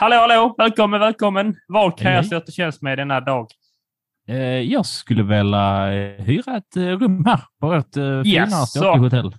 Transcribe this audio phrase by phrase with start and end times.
[0.00, 0.54] Hallå, hallå!
[0.58, 1.56] Välkommen, välkommen!
[1.68, 3.46] Vad kan Hej, jag stå till tjänst med denna dag?
[4.28, 8.66] Eh, jag skulle vilja eh, hyra ett eh, rum här på ert uh, fina Jaså.
[8.66, 9.34] Stockholmshotell.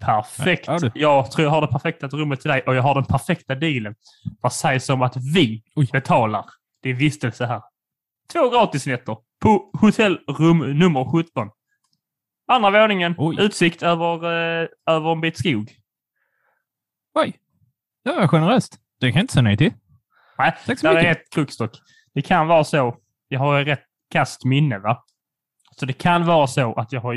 [0.00, 0.68] Perfekt!
[0.68, 3.54] Ja, jag tror jag har det perfekta rummet till dig och jag har den perfekta
[3.54, 3.94] dealen.
[4.40, 5.88] Vad sägs om att vi Oj.
[5.92, 6.44] betalar
[6.82, 7.62] din vistelse här?
[8.32, 11.50] Två gratisnätter på hotellrum nummer 17.
[12.52, 13.36] Andra våningen, Oj.
[13.40, 14.26] utsikt över,
[14.90, 15.70] över en bit skog.
[17.14, 17.36] Oj,
[18.04, 18.78] det var generöst.
[19.00, 19.72] Det kan jag inte säga nej till.
[20.38, 21.16] Nej, Tack så där mycket.
[21.16, 21.70] är ett krux dock.
[22.14, 22.96] Det kan vara så,
[23.28, 25.04] jag har rätt kast minne va?
[25.76, 27.14] Så det kan vara så att jag har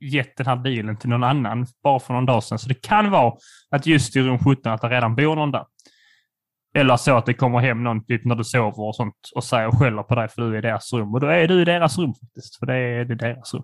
[0.00, 2.58] gett den här bilen till någon annan bara för någon dag sedan.
[2.58, 3.34] Så det kan vara
[3.70, 5.64] att just i rum 17 att det redan bor någon där.
[6.74, 9.66] Eller så att det kommer hem någon typ när du sover och sånt och säger
[9.68, 11.14] och skäller på dig för du är i deras rum.
[11.14, 12.58] Och då är du i deras rum faktiskt.
[12.58, 13.62] För det är, det är deras rum.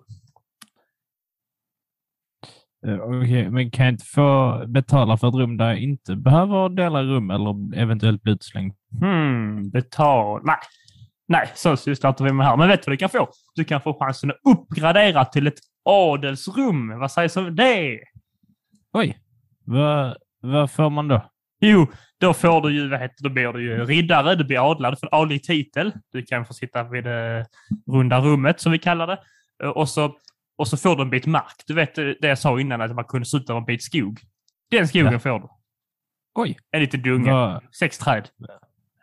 [2.87, 6.69] Eh, Okej, men kan jag inte få betala för ett rum där jag inte behöver
[6.69, 8.73] dela rum eller eventuellt bli utslängd?
[8.99, 10.41] Hmm, betal...
[10.43, 10.55] Nej,
[11.27, 12.57] nej, så sysslar inte vi med här.
[12.57, 13.29] Men vet du vad du kan få?
[13.55, 16.99] Du kan få chansen att uppgradera till ett adelsrum.
[16.99, 17.99] Vad sägs om det?
[18.93, 19.17] Oj,
[19.65, 21.25] vad, vad får man då?
[21.59, 21.87] Jo,
[22.19, 25.09] då får du ju, vad heter då blir du ju riddare, du blir adlad, en
[25.11, 25.91] adlig titel.
[26.11, 27.45] Du kan få sitta vid det
[27.91, 29.19] runda rummet, som vi kallar det.
[29.63, 30.15] Eh, Och så,
[30.61, 31.63] och så får du en bit mark.
[31.67, 34.19] Du vet eh, det jag sa innan, att man kunde sluta en bit skog.
[34.71, 35.19] Den skogen Ja.
[35.19, 35.47] får du.
[36.35, 37.31] Oj, En liten dunge.
[37.31, 38.29] vad, Sex träd.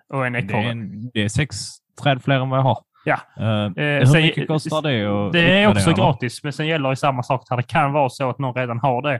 [0.09, 0.63] Och en det, ekorre.
[0.71, 1.57] en, det är sex
[2.03, 2.79] träd fler än vad jag har.
[3.05, 3.15] Ja.
[3.37, 5.27] Eh, hur sen- mycket kostar det?
[5.27, 7.57] att Det är också gratis, men sen gäller ju samma sak här.
[7.57, 9.15] Det kan vara så att någon redan har det.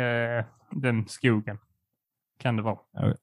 [0.00, 1.58] Eh, den skogen.
[2.42, 2.78] Kan det vara.
[2.92, 3.14] Ja.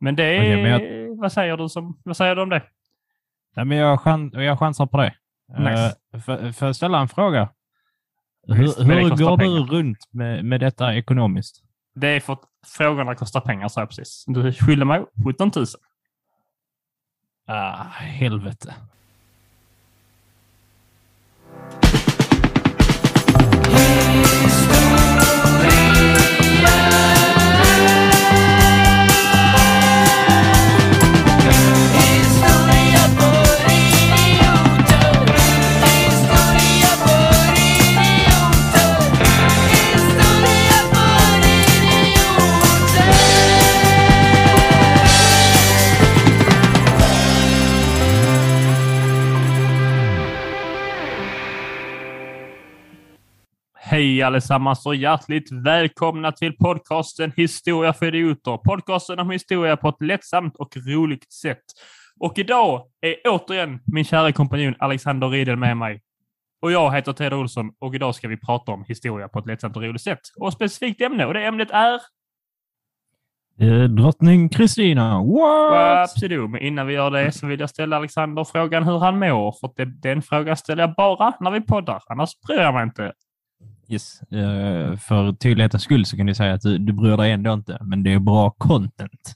[0.00, 0.38] Men det är...
[0.40, 0.62] Okej,
[1.08, 2.62] men vad, säger du som, vad säger du om det?
[3.56, 5.14] Nej, men jag, chans, jag chansar på det.
[5.58, 5.94] Nice.
[6.24, 7.48] För, för att ställa en fråga.
[8.46, 9.66] Hur, hur går pengar.
[9.66, 11.62] du runt med, med detta ekonomiskt?
[11.94, 14.24] Det är för att frågorna kostar pengar, sa jag precis.
[14.26, 15.66] Du skyller mig 17 000.
[17.46, 18.74] Ah, helvete.
[54.22, 58.56] Hej allesammans och hjärtligt välkomna till podcasten Historia för idioter.
[58.56, 61.62] Podcasten om historia på ett lättsamt och roligt sätt.
[62.20, 66.02] Och idag är återigen min kära kompanjon Alexander Riedel med mig.
[66.62, 69.76] Och jag heter Ted Olsson och idag ska vi prata om historia på ett lättsamt
[69.76, 70.20] och roligt sätt.
[70.36, 72.00] Och specifikt ämne och det ämnet är
[73.88, 75.22] drottning Kristina.
[75.22, 76.10] What?
[76.10, 79.52] Absolut, men innan vi gör det så vill jag ställa Alexander frågan hur han mår.
[79.60, 83.12] För det, den frågan ställer jag bara när vi poddar, annars bryr jag mig inte.
[83.92, 84.22] Yes.
[84.22, 87.78] Eh, för tydlighetens skull så kan du säga att du, du bryr dig ändå inte,
[87.80, 89.34] men det är bra content.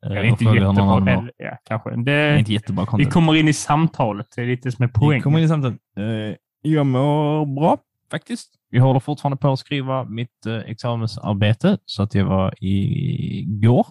[0.00, 0.96] Jag är och inte jättebra.
[1.12, 1.90] Eller, ja, kanske.
[1.90, 3.12] Det är Det, inte jättebra vi content.
[3.12, 4.26] kommer in i samtalet.
[4.36, 5.22] Det är lite som är Vi poängen.
[5.22, 5.78] kommer in i samtalet.
[5.98, 7.78] Eh, jag mår bra
[8.10, 8.48] faktiskt.
[8.70, 13.86] Jag håller fortfarande på att skriva mitt examensarbete så att jag var igår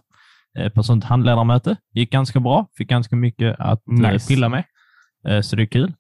[0.59, 1.75] eh, på sånt handledarmöte.
[1.93, 2.67] Gick ganska bra.
[2.77, 4.27] Fick ganska mycket att Nice.
[4.27, 4.63] pilla med.
[5.43, 5.93] Så det är kul.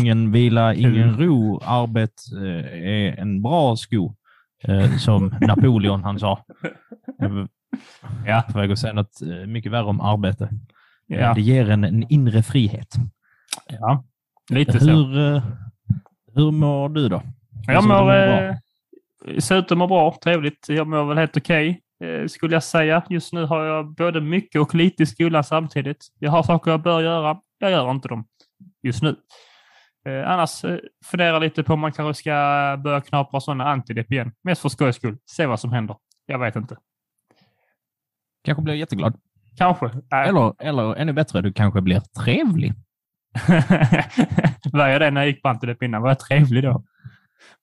[0.00, 1.60] Ingen vila, ingen ro.
[1.64, 4.14] Arbet eh, är en bra sko.
[4.64, 6.44] Eh, som Napoleon han sa.
[8.26, 8.42] Ja.
[8.52, 10.48] på väg att säga något eh, mycket värre om arbete.
[11.06, 12.94] Ja, Det ger en, en inre frihet.
[13.68, 14.04] ja.
[14.50, 14.90] lite så.
[14.90, 15.42] Hur, eh,
[16.34, 17.22] hur mår du då?
[17.66, 18.04] Jag Alltså, mår...
[18.04, 18.48] mår.
[19.28, 20.16] Eh, ser ut att må bra.
[20.24, 20.66] Trevligt.
[20.68, 23.02] Jag mår väl helt okej, eh, skulle jag säga.
[23.10, 26.06] Just nu har jag både mycket och lite i skolan samtidigt.
[26.18, 27.36] Jag har saker jag bör göra.
[27.58, 28.24] Jag gör inte dem
[28.82, 29.16] just nu.
[30.06, 32.30] Eh, annars eh, funderar lite på om man kanske ska
[32.84, 34.32] börja knapra sådana antidepp igen.
[34.42, 35.18] Mest för skojs skull.
[35.30, 35.96] Se vad som händer.
[36.26, 36.76] Jag vet inte.
[38.44, 39.20] Kanske blir jätteglad.
[39.56, 39.90] Kanske.
[40.10, 40.28] Nej.
[40.28, 42.72] Eller, eller ännu bättre, du kanske blir trevlig.
[44.72, 46.02] var jag det när jag gick på antidepp innan?
[46.02, 46.84] Var jag trevlig då?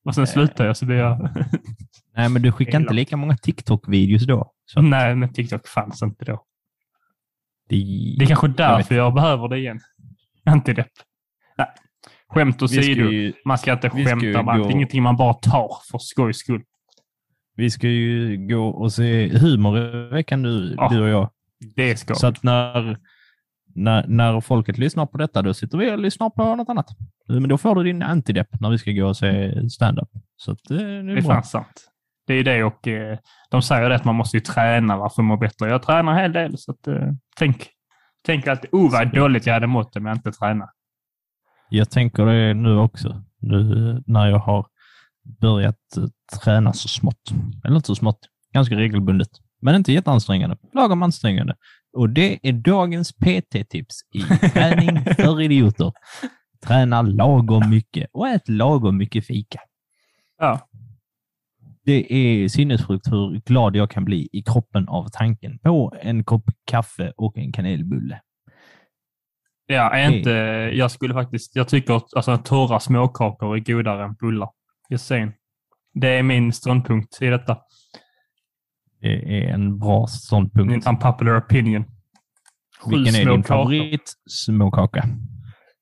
[0.06, 1.30] Och sen slutade jag så blev jag...
[2.16, 4.52] Nej, men du skickar inte lika många TikTok-videos då.
[4.66, 6.46] Så Nej, men TikTok fanns inte då.
[7.70, 7.76] det,
[8.20, 9.80] Det är kanske därför jag, behöver det igen.
[10.46, 10.92] Antidepp.
[11.58, 11.68] Nej.
[12.34, 13.10] Skämt åsido.
[13.12, 14.64] ju, Man ska inte skämta om allt.
[14.64, 16.62] gå- Ingenting man bara tar för skojs skull.
[17.56, 20.90] vi ska ju gå och se humor i veckan nu, Ja.
[20.92, 21.30] du och jag.
[21.76, 22.98] Det ska Så att när,
[23.76, 26.88] när, när folket lyssnar på detta, då sitter vi och lyssnar på något annat.
[27.28, 30.10] Men då får du din antidepp när vi ska gå och se stand-up.
[30.38, 31.34] Så att, eh, det Det är är bra.
[31.34, 31.90] fan sant.
[32.28, 33.18] Det är det och eh,
[33.52, 35.70] de säger det att man måste ju träna va, för att må bättre.
[35.70, 37.68] Jag tränar en hel del så att, eh, tänk,
[38.26, 40.72] tänk att oh vad dåligt jag hade mått om jag inte tränade.
[41.76, 44.68] Jag tänker det nu också, nu när jag har
[45.42, 46.04] börjat eh,
[46.44, 47.32] träna så smått.
[47.66, 48.20] Eller inte så smått,
[48.54, 49.30] ganska regelbundet.
[49.62, 51.56] Men inte jätteansträngande, lagom ansträngande.
[51.98, 55.92] Och det är dagens PT-tips i träning för idioter.
[56.66, 59.60] Träna lagom mycket och ät lagom mycket fika.
[60.38, 60.70] Ja,
[61.86, 66.46] Det är sinnessjukt hur glad jag kan bli i kroppen av tanken på en kopp
[66.66, 68.22] kaffe och en kanelbulle.
[69.66, 70.30] Ja är inte,
[70.78, 74.50] jag skulle faktiskt, jag tycker att alltså, torra småkakor är godare än bullar.
[74.90, 75.34] Just saying.
[75.94, 77.58] Det är min ståndpunkt i detta.
[79.02, 80.72] Det är en bra ståndpunkt.
[80.72, 81.86] Min unpopular opinion.
[82.86, 85.06] Vilken är din favorit småkaka?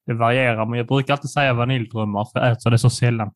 [0.06, 3.32] Det varierar, men jag brukar alltid säga vaniljdrömmar för jag äter det så sällan.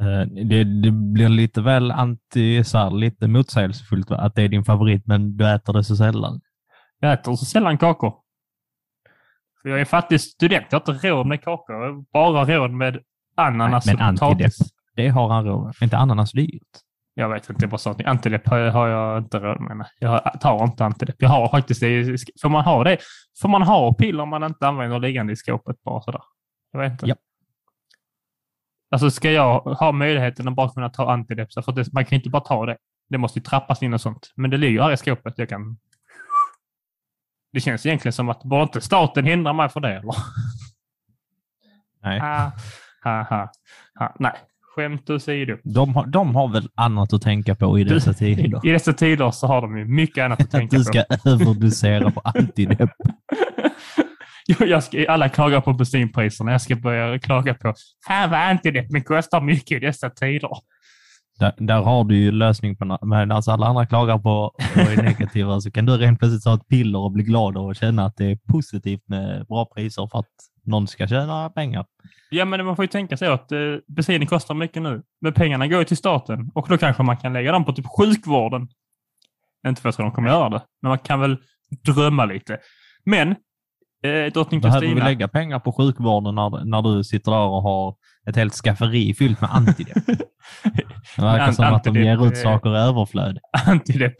[0.00, 4.64] Eh, Det, det blir lite väl anti, så här, lite motsägelsefullt att det är din
[4.64, 6.40] favorit, men du äter det så sällan.
[7.00, 8.14] Jag äter så sällan kakor.
[9.62, 10.66] För jag är fattig student.
[10.70, 11.76] Jag har inte råd med kakor.
[11.76, 13.02] Jag har bara råd med
[13.34, 14.44] ananas Nej, och men potatis.
[14.60, 14.68] antidepp.
[14.96, 15.74] Det har han råd med.
[15.82, 16.62] Inte ananas dyrt.
[17.14, 18.58] Jag vet inte, jag bara sa att antidepp har
[18.88, 19.86] jag inte råd med.
[19.98, 21.16] Jag tar inte antidepp.
[21.18, 22.16] Jag har faktiskt det.
[22.42, 22.98] Får man ha det?
[23.42, 26.22] Får man ha piller man inte använder liggande i skåpet bara sådär?
[26.72, 27.06] Jag vet inte.
[27.06, 27.14] Ja.
[28.90, 31.48] Alltså ska jag ha möjligheten att bara kunna ta antidepp?
[31.64, 32.76] För det, man kan inte bara ta det.
[33.08, 34.32] Det måste ju trappas in och sånt.
[34.36, 35.38] Men det ligger här i skåpet.
[35.38, 35.78] Jag kan...
[37.52, 40.14] Det känns egentligen som att bara inte staten hindrar mig för det, eller?
[42.02, 42.20] Nej.
[42.20, 42.52] Ha,
[43.04, 43.52] ha, ha,
[43.98, 44.14] ha.
[44.18, 44.32] Nej,
[44.76, 45.56] skämt åsido.
[45.64, 48.66] De, har, de har väl annat att tänka på i dessa tider.
[48.66, 50.92] I dessa tider så har de ju mycket annat att tänka du på.
[50.92, 52.90] ska överdosera på antidepp.
[54.58, 56.52] Jag, ska, alla klagar på bensinpriserna.
[56.52, 57.74] Jag ska börja klaga på
[58.06, 60.50] fan vad antideppen kostar mycket i dessa tider.
[61.40, 65.02] Där, där har du ju lösning på na- medan alla andra klagar på och är
[65.02, 68.16] negativa så kan du rent plötsligt ta ett piller och bli glad och känna att
[68.16, 70.26] det är positivt med bra priser för att
[70.64, 71.84] någon ska tjäna pengar.
[72.30, 73.58] Ja, men man får ju tänka sig att eh,
[73.88, 75.02] bensinen kostar mycket nu.
[75.20, 77.86] Men pengarna går ju till staten och då kanske man kan lägga dem på typ
[77.98, 78.68] sjukvården.
[79.68, 81.36] Inte för att de kommer göra det, men man kan väl
[81.84, 82.58] drömma lite.
[83.04, 83.28] Men
[84.04, 85.04] eh, drottning Behöver vi Kristina...
[85.04, 87.94] lägga pengar på sjukvården när, när du sitter där och har
[88.28, 90.06] ett helt skafferi fyllt med antidepp?
[91.16, 93.38] Det verkar Ant- som att de ger ut eh, saker i överflöd.
[93.66, 94.14] antidepp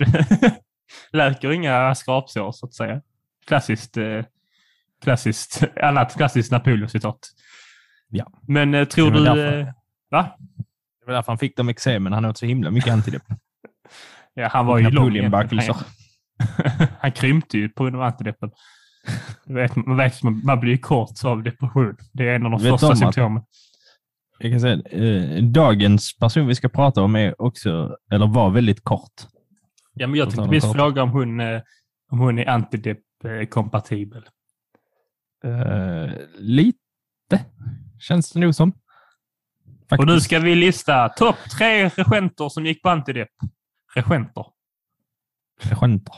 [1.13, 3.01] läker inga skrapsår, så att säga.
[3.47, 4.25] Klassiskt, eh,
[5.03, 7.19] klassiskt, annat klassiskt Napoleon-citat.
[8.09, 8.27] Ja.
[8.49, 9.25] Men eh, tror du...
[9.25, 9.75] därför.
[10.11, 10.37] Va?
[11.01, 12.13] Det var därför han fick dem eksemen.
[12.13, 13.23] Han åt så himla mycket antidepp.
[14.35, 15.33] Ja, han var ju lång.
[15.33, 15.49] Han,
[17.01, 18.51] han krympte ju på grund av antideppen.
[19.47, 21.97] Vet, man, vet, man, man blir kort av depression.
[22.13, 23.43] Det är en av de Vet första symptomen.
[24.43, 28.85] Jag kan säga, eh, dagens person vi ska prata om är också, eller var väldigt
[28.85, 29.13] kort.
[29.95, 30.77] Ja, men jag tänkte visst kort.
[30.77, 31.61] fråga om hon, eh,
[32.11, 34.23] om hon är antidepp-kompatibel.
[35.45, 37.45] Eh, lite,
[38.01, 38.69] känns det nog som.
[38.71, 38.77] Och
[39.91, 40.25] nu Faktiskt.
[40.27, 43.29] ska vi lista topp tre regenter som gick på antidepp.
[43.95, 44.45] Regenter.
[45.63, 46.15] Regenter.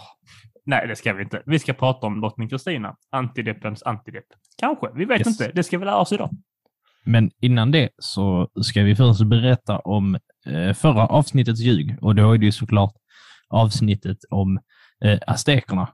[0.67, 1.43] Nej, det ska vi inte.
[1.47, 2.97] Vi ska prata om drottning Kristina.
[3.11, 4.25] Antideppens antidepp.
[4.59, 4.87] Kanske.
[4.95, 5.27] Vi vet Yes.
[5.29, 5.53] inte.
[5.55, 6.31] Det ska vi lära oss idag.
[7.05, 10.15] Men innan det så ska vi först berätta om
[10.47, 11.97] eh, förra avsnittets ljug.
[12.01, 12.95] Och då är det ju såklart
[13.49, 14.59] avsnittet om
[15.05, 15.89] eh, aztekerna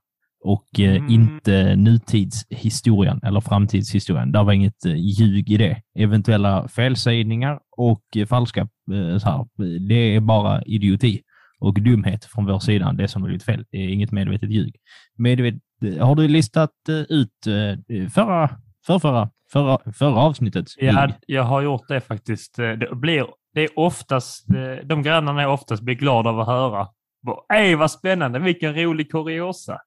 [0.44, 1.10] och eh, Mm.
[1.10, 4.32] inte nutidshistorien eller framtidshistorien.
[4.32, 5.82] Det var inget eh, ljug i det.
[5.98, 8.60] Eventuella felsägningar och eh, falska,
[8.92, 9.46] eh, här,
[9.88, 11.20] det är bara idioti
[11.60, 12.92] och dumhet från vår sida.
[12.92, 13.64] Det som blivit fel.
[13.70, 14.76] Det är inget medvetet ljug.
[15.16, 15.54] Medvet,
[16.00, 18.50] har du listat eh, ut eh, förra,
[18.86, 22.58] förra, förra, förra avsnittets Ja, jag har gjort det faktiskt.
[22.58, 26.46] Eh, Det, blir, det är oftast, eh, de grannarna är oftast blir glada av att
[26.46, 26.88] höra.
[27.54, 29.80] Ej, vad spännande, vilken rolig kuriosa.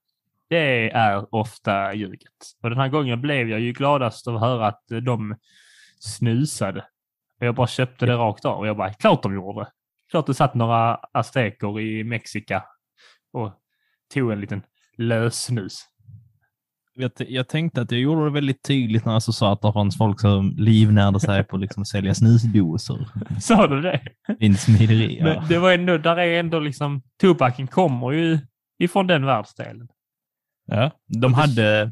[0.50, 2.34] Det är ofta ljuget.
[2.64, 5.36] Och den här gången blev jag ju gladast av att höra att eh, de
[6.00, 6.86] snusade.
[7.40, 8.60] Jag bara köpte det rakt av.
[8.60, 9.68] Och jag bara, klart de gjorde.
[10.12, 12.64] Klart det satt några azteker i Mexika
[13.34, 13.54] och
[14.14, 14.64] tog en liten
[14.98, 15.84] lössnus.
[16.94, 19.98] Jag, jag tänkte att jag gjorde det väldigt tydligt när jag sa att det fanns
[19.98, 23.10] folk som livnärde sig på att liksom sälja snusdosor.
[23.42, 24.02] Sa du det?
[24.58, 25.20] Smidighet.
[25.20, 25.26] Ja.
[25.26, 28.40] Men det var ändå, där är ändå liksom, tobaken kommer ju
[28.80, 29.88] ifrån den världsdelen.
[30.66, 30.92] Ja.
[31.08, 31.92] De hade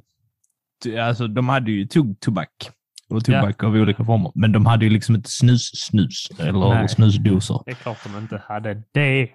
[1.00, 2.72] alltså, de hade ju tog tobak
[3.10, 6.90] och tobak av olika former, men de hade ju liksom inte snus-snus eller Nej.
[6.90, 7.64] snusdosor.
[7.66, 9.30] Det är klart de inte hade det.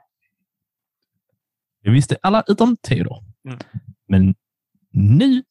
[1.82, 3.24] Det visste alla utom Theodor.
[3.48, 3.58] Mm.
[4.08, 4.34] Men
[4.90, 5.42] nu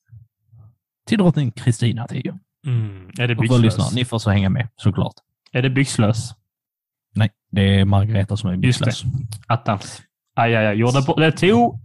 [1.08, 2.40] till drottning Kristina Theo.
[2.66, 3.10] Mm.
[3.20, 3.96] Är det byxlös?
[3.96, 5.14] ni får så hänga med såklart.
[5.52, 6.30] Är det byxlös?
[7.52, 8.86] det är Margareta som är Just det.
[8.86, 9.14] misslös.
[9.48, 10.02] Attans.
[10.36, 10.76] Aj, aj, aj.
[10.78, 11.18] Gjorde bort.
[11.18, 11.80] Det tog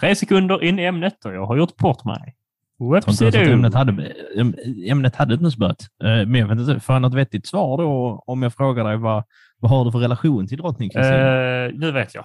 [0.00, 2.36] tre sekunder in i ämnet och jag har gjort bort mig.
[2.78, 3.52] Whoopsie-doo.
[3.52, 4.12] ämnet hade,
[4.86, 5.82] ämnet hade inte ens börjat.
[6.04, 8.96] Eh, Men jag vet inte, får jag något vettigt svar då om jag frågar dig
[8.96, 9.24] vad,
[9.58, 11.64] vad har du för relation till drottning Kristina?
[11.64, 12.24] Eh, nu vet jag.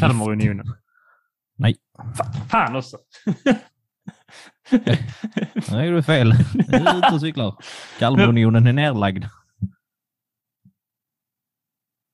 [0.00, 0.66] Kalmarunionen.
[1.56, 1.76] Nej.
[1.98, 2.96] Fa- Fan också.
[5.70, 6.32] Nej, du är fel.
[6.68, 7.54] Du är ute och cyklar.
[7.98, 9.24] Kalmarunionen är nerlagd.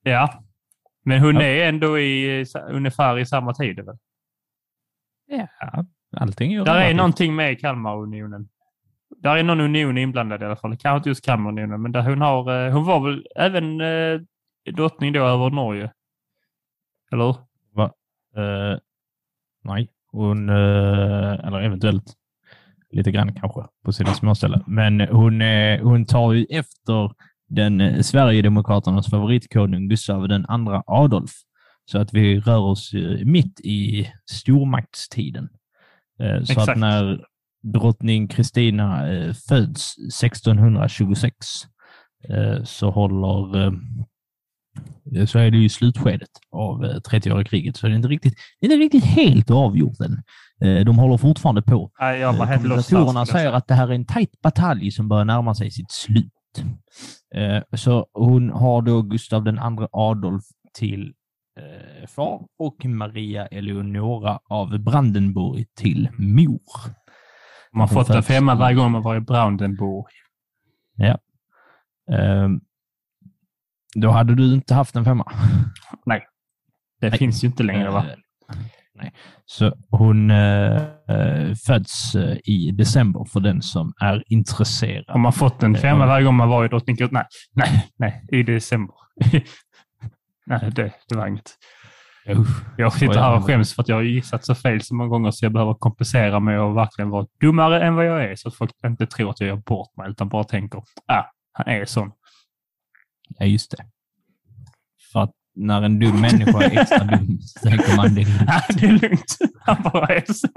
[0.02, 0.45] Ja.
[1.04, 3.76] Men hon är ändå i, ungefär i samma tid.
[3.76, 3.97] Väl?
[5.26, 5.85] Ja,
[6.16, 8.49] allting ju Där är någonting med Kalmarunionen.
[9.16, 10.76] Där är någon union inblandad i alla fall.
[10.76, 14.21] Kanske inte just Kalmarunionen, men där hon, har, eh, hon var väl även eh,
[14.75, 15.92] drottning då över Norge?
[17.12, 17.37] Eller hur?
[18.37, 18.78] Eh,
[19.62, 22.16] nej, hon, eh, eller eventuellt
[22.92, 24.62] lite grann kanske på sina småställen.
[24.66, 27.12] Men hon, eh, hon tar ju efter
[27.49, 31.30] den eh, Sverigedemokraternas favoritkonung Gustav den andra Adolf.
[31.85, 35.49] Så att vi rör oss eh, mitt i stormaktstiden.
[36.18, 36.68] Så Exakt.
[36.68, 37.25] att när
[37.62, 39.04] drottning Kristina
[39.49, 41.37] föds 1626
[42.28, 43.70] eh, så håller
[45.26, 48.66] så är det ju slutskedet av eh, 30-åriga kriget, så det är inte riktigt, det
[48.66, 50.22] är inte riktigt helt avgjort än.
[50.64, 51.90] Eh, De håller fortfarande på.
[52.46, 52.90] Helt lost.
[52.90, 56.32] Kommentatorerna säger att det här är en tajt batalj som börjar närma sig sitt slut.
[57.34, 60.44] Eh, Så hon har då Gustav den andra Adolf
[60.75, 61.12] till
[61.60, 66.60] eh, far och Maria Eleonora av Brandenburg till mor.
[67.72, 70.04] Man har fått en femma varje gång man var i Brandenburg.
[72.12, 72.60] Ehm,
[73.97, 75.32] Då hade du inte haft en femma.
[77.00, 77.18] Det Nej.
[77.18, 78.06] finns ju inte längre va?
[78.09, 78.56] Eh,
[78.94, 79.12] Nej.
[79.47, 80.82] Så hon eh,
[81.66, 85.04] föds i december för den som är intresserad.
[85.09, 87.14] Har man fått en femma varje gång man var i Drottninggatan?
[87.14, 88.94] Nej, nej, nej, i december.
[90.47, 91.50] nej, det, det var inget.
[92.28, 92.62] Usch.
[92.76, 95.30] Jag sitter här och skäms för att jag har gissat så fel så många gånger
[95.30, 98.54] så jag behöver kompensera mig och verkligen vara dummare än vad jag är så att
[98.54, 102.12] folk inte tror att jag gör bort mig utan bara tänker, ah, han är sån.
[103.38, 103.84] Ja, just det.
[105.12, 108.20] För att när en dum människa är extra dum så tänker man det.
[108.22, 109.37] är Ah, det är lugnt.
[109.60, 110.49] Han bara är så.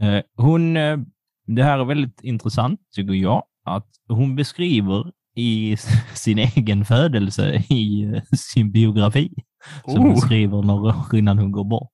[0.00, 0.98] Eh, Hon, eh,
[1.46, 5.76] det här är väldigt intressant, tycker jag, att hon beskriver i
[6.14, 9.32] sin egen födelse i eh, sin biografi,
[9.84, 10.18] som hon Oh.
[10.18, 11.92] skriver några år innan hon går bort,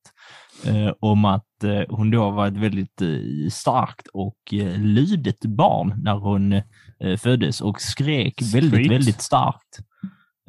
[1.01, 1.47] om att
[1.89, 3.03] hon då var ett väldigt
[3.51, 4.37] starkt och
[4.77, 6.63] lydigt barn när hon
[7.03, 8.91] eh, föddes och skrek väldigt, Sweet.
[8.93, 9.79] väldigt starkt.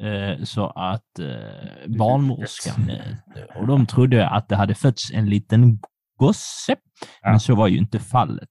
[0.02, 5.78] Eh, Så att eh, barnmorskan, eh, och de trodde att det hade fötts en liten
[6.18, 6.76] gosse,
[7.22, 7.30] Ja.
[7.30, 8.48] men så var ju inte fallet.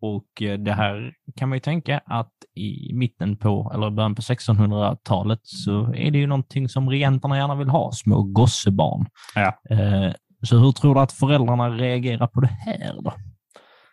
[0.00, 4.22] Och eh, det här kan man ju tänka att i mitten på, eller början på
[4.22, 9.06] 1600-talet så är det ju någonting som regenterna gärna vill ha, små gossebarn.
[9.34, 9.58] Ja.
[9.76, 10.12] Eh,
[10.42, 13.12] Så hur tror du att föräldrarna reagerar på det här då?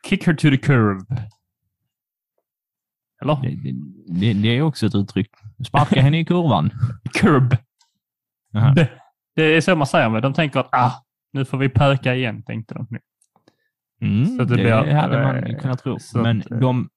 [0.10, 1.08] Kick her to the curb.
[3.24, 3.36] Eller?
[3.42, 3.74] Det,
[4.20, 5.30] det, det, är också ett uttryck.
[5.68, 6.70] Sparka henne i kurvan.
[7.14, 7.56] Curb.
[8.76, 8.90] Det,
[9.36, 10.22] det är så man säger med.
[10.22, 10.92] De tänker att ah,
[11.34, 12.88] nu får vi pöka igen, tänkte de.
[14.02, 15.98] Mm, Så det det, blir- hade man eh, kunnat tro.
[16.14, 16.90] Men att, eh, de,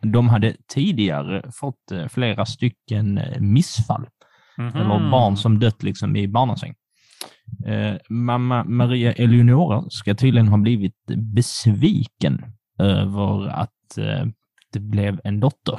[0.00, 4.06] de hade tidigare fått eh, flera stycken missfall.
[4.58, 4.76] Mhm.
[4.76, 6.74] eller barn som dött liksom i barnasäng.
[7.66, 12.44] Eh, mamma Maria Eleonora ska tydligen ha blivit besviken
[12.78, 14.26] över att eh,
[14.74, 15.78] det blev en dotter.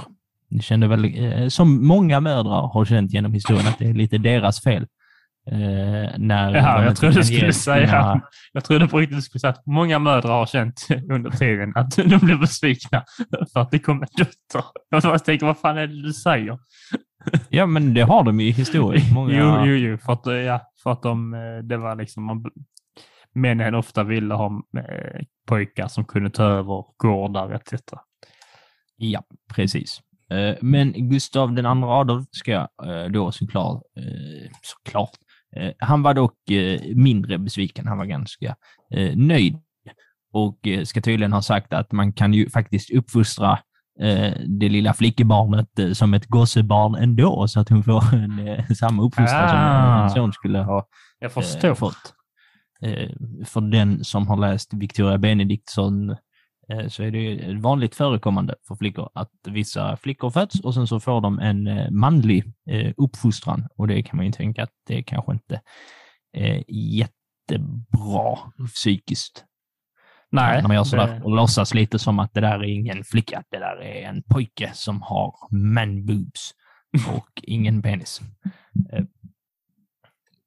[0.49, 4.17] De kände väl, eh, som många mödrar har känt genom historien, att det är lite
[4.17, 4.87] deras fel.
[5.51, 5.57] Eh,
[6.17, 8.21] när Ja, jag trodde du skulle säga- sina-
[8.53, 11.95] Jag trodde på riktigt du skulle säga att många mödrar har känt under tiden att
[11.95, 13.03] de blev besvikna
[13.53, 14.69] för att det kom en dotter.
[14.89, 16.59] Jag bara tänker, vad fan är det du säger?
[17.49, 19.03] Ja, men det har de ju i historien.
[19.13, 19.33] Många...
[19.65, 19.97] Jo, jo, jo.
[19.97, 22.45] För att, ja, för att de, eh, det var liksom, man,
[23.33, 24.45] männen ofta ville ha
[24.77, 27.73] eh, pojkar som kunde ta över gårdar etc.
[28.97, 29.23] Ja,
[29.55, 30.01] precis.
[30.29, 32.51] Eh, Men Gustav den andra Adolf ska
[32.85, 35.11] eh, då såklart, eh, såklart,
[35.79, 36.37] han var dock
[36.95, 37.87] mindre besviken.
[37.87, 38.55] Han var ganska
[39.15, 39.57] nöjd
[40.33, 43.59] och ska tydligen ha sagt att man kan ju faktiskt uppfostra
[44.47, 49.57] det lilla flickebarnet som ett gossebarn ändå, så att hon får en, samma uppfostran som
[49.57, 50.03] Ah.
[50.03, 50.87] en son skulle ha
[51.19, 51.75] Jag förstår.
[51.75, 52.13] fått.
[53.45, 56.15] För den som har läst Victoria Benediktsson
[56.87, 61.21] så är det vanligt förekommande för flickor att vissa flickor föds och sen så får
[61.21, 65.01] de en eh, manlig eh, uppfostran och det kan man ju tänka att det är
[65.01, 65.61] kanske inte
[66.33, 68.37] är jättebra
[68.73, 69.45] psykiskt.
[70.31, 73.43] Nej, när man gör sådär och låtsas lite som att det där är ingen flicka,
[73.49, 76.51] det där är en pojke som har man boobs.
[77.15, 78.21] och ingen penis.
[78.91, 79.03] Eh,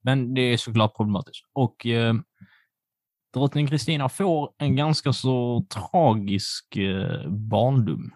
[0.03, 1.45] Men det är såklart problematiskt.
[1.53, 2.13] Och eh,
[3.33, 8.11] drottning Kristina får en ganska så tragisk eh, barndom.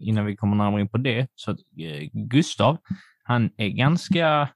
[0.00, 2.76] Innan vi kommer närmare in på det, så att eh, Gustav,
[3.22, 4.48] han är ganska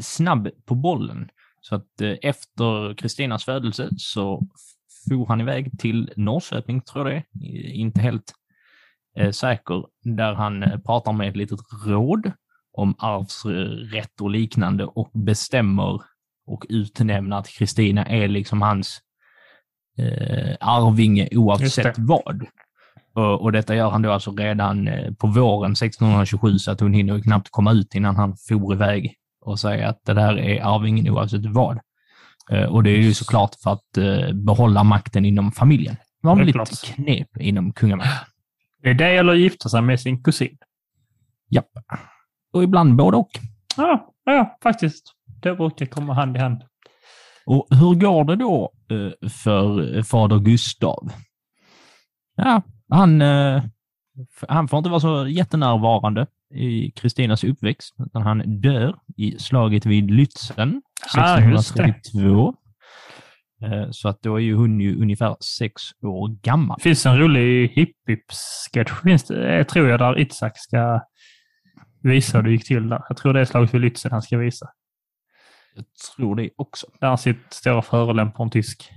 [0.00, 1.30] snabb på bollen.
[1.60, 4.46] Så att eh, efter Kristinas födelse så
[5.08, 7.54] for han iväg till Norrköping, tror jag det är.
[7.54, 8.32] Eh, inte helt
[9.16, 12.32] eh, säker, där han eh, pratar med ett litet råd
[12.72, 16.02] om arvsrätt och liknande och bestämmer
[16.52, 19.00] och utnämner att Kristina är liksom hans
[19.98, 22.02] eh, arvinge oavsett det.
[22.02, 22.46] vad.
[23.14, 26.92] Och, och detta gör han då alltså redan eh, på våren 1627 så att hon
[26.92, 31.08] hinner knappt komma ut innan han for iväg och säga att det där är arvingen
[31.08, 31.80] oavsett vad.
[32.50, 35.96] Eh, och det är ju såklart för att eh, behålla makten inom familjen.
[36.22, 36.94] Vanligt Självklart.
[36.94, 38.28] knep inom kungamakten.
[38.82, 40.58] Det är det eller gifta sig med sin kusin.
[41.50, 41.70] Japp.
[42.52, 43.30] Och ibland både och.
[43.76, 45.12] Ja, ja, faktiskt.
[45.42, 46.62] Det brukar komma hand i hand.
[47.46, 51.12] Och hur går det då eh, för fader Gustav?
[52.36, 53.62] Ja, han, eh,
[54.48, 60.10] han får inte vara så jättenärvarande i Kristinas uppväxt, utan han dör i slaget vid
[60.10, 60.80] Lützen
[61.16, 61.82] Ah, just det.
[61.82, 62.54] 1632.
[63.62, 66.76] Eh, Så att då är ju hon ju ungefär sex år gammal.
[66.78, 71.00] Det finns en rolig hipp-hipp-sketch, eh, tror jag, där Itzhak ska
[72.02, 73.02] visa hur det gick till där.
[73.08, 74.66] Jag tror det är slaget vid Lützen han ska visa.
[75.74, 75.84] Jag
[76.16, 76.86] tror det också.
[77.00, 78.90] Där han sitter, står och förolämpar en tysk.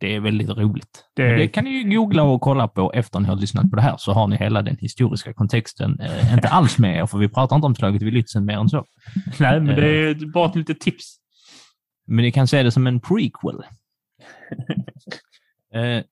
[0.00, 1.04] Det är väldigt roligt.
[1.14, 3.76] Det- Det, det kan ni ju googla och kolla på efter ni har lyssnat på
[3.76, 7.18] det här, så har ni hela den historiska kontexten eh, inte alls med er, för
[7.18, 8.84] vi pratar inte om slaget vid Lützen mer än så.
[9.40, 11.16] Nej, men det är bara ett litet tips.
[12.06, 13.62] Men ni kan se det som en prequel.
[15.74, 16.02] eh,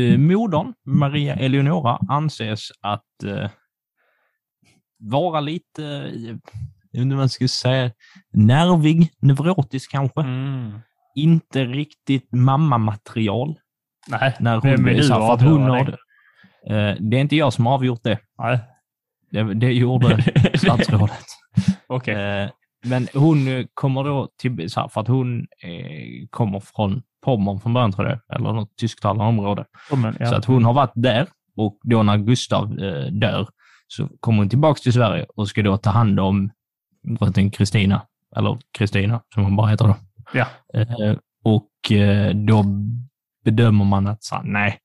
[0.00, 3.50] eh, modern, Maria Eleonora, anses att eh,
[4.98, 6.10] vara lite,
[6.90, 7.90] jag vet inte vad man ska säga,
[8.32, 10.20] nervig, neurotisk kanske.
[10.20, 10.78] Mm.
[11.14, 13.58] Inte riktigt mammamaterial.
[14.08, 15.96] Nej, När hon vem är du för att hon har det?
[16.66, 16.90] det.
[16.90, 18.18] Eh, det är inte jag som har avgjort det.
[18.38, 18.58] Nej.
[19.30, 20.24] Det, det gjorde
[20.54, 21.24] statsrådet.
[21.86, 22.14] Okej.
[22.14, 22.50] Eh,
[22.84, 27.72] men hon kommer då till, så här, för att hon eh, kommer från Pommern från
[27.72, 29.64] början tror jag, eller något tysktalande område.
[29.92, 30.26] Men, ja.
[30.26, 32.76] Så att hon har varit där och då när Gustav
[33.10, 33.48] dör
[33.88, 36.50] så kommer hon tillbaks till Sverige och ska då ta hand om
[37.02, 38.02] drottning Kristina,
[38.36, 39.96] eller Kristina som hon bara heter då.
[40.32, 40.46] Ja.
[40.74, 42.64] Eh, och eh, då
[43.44, 44.78] bedömer man att så nej,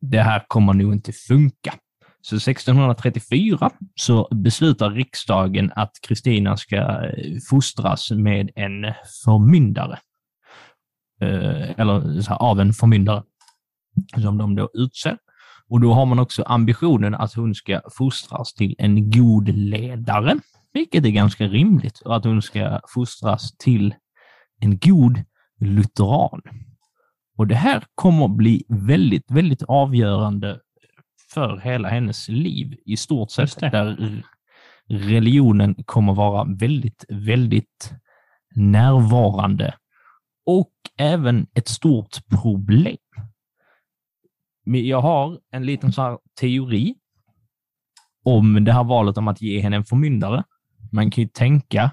[0.00, 1.74] det här kommer nog inte funka.
[2.20, 8.92] Så 1634 så beslutar riksdagen att Kristina ska eh, fostras med en
[9.24, 9.98] förmyndare.
[11.76, 13.22] Eller så här, av en förmyndare
[14.22, 15.18] som de då utser.
[15.68, 20.38] Och då har man också ambitionen att hon ska fostras till en god ledare,
[20.72, 23.94] vilket är ganska rimligt, och att hon ska fostras till
[24.60, 25.24] en god
[25.60, 26.42] lutheran.
[27.36, 30.60] Och det här kommer att bli väldigt, väldigt avgörande
[31.34, 34.22] för hela hennes liv i stort sett, där
[34.88, 37.92] religionen kommer vara väldigt, väldigt
[38.54, 39.74] närvarande
[40.46, 42.96] och även ett stort problem.
[44.64, 46.94] Jag har en liten så teori
[48.24, 50.44] om det här valet om att ge henne en förmyndare.
[50.92, 51.90] Man kan ju tänka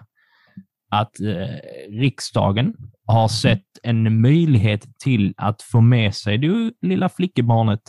[0.89, 1.55] att eh,
[1.89, 2.73] riksdagen
[3.05, 7.81] har sett en möjlighet till att få med sig det lilla flickebarnet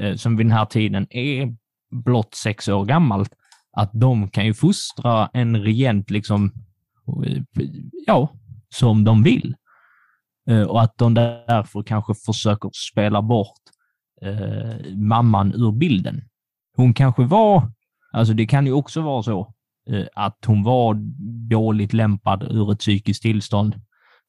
[0.00, 1.56] eh, som vid den här tiden är
[1.90, 3.32] blott sex år gammalt,
[3.72, 6.52] att de kan ju fostra en regent liksom,
[7.26, 7.42] eh,
[8.06, 8.28] ja,
[8.68, 9.54] som de vill.
[10.48, 13.60] Eh, och att de därför kanske försöker spela bort
[14.22, 16.22] eh, mamman ur bilden.
[16.76, 17.72] Hon kanske var,
[18.12, 19.54] alltså det kan ju också vara så,
[20.14, 20.96] att hon var
[21.48, 23.80] dåligt lämpad ur ett psykiskt tillstånd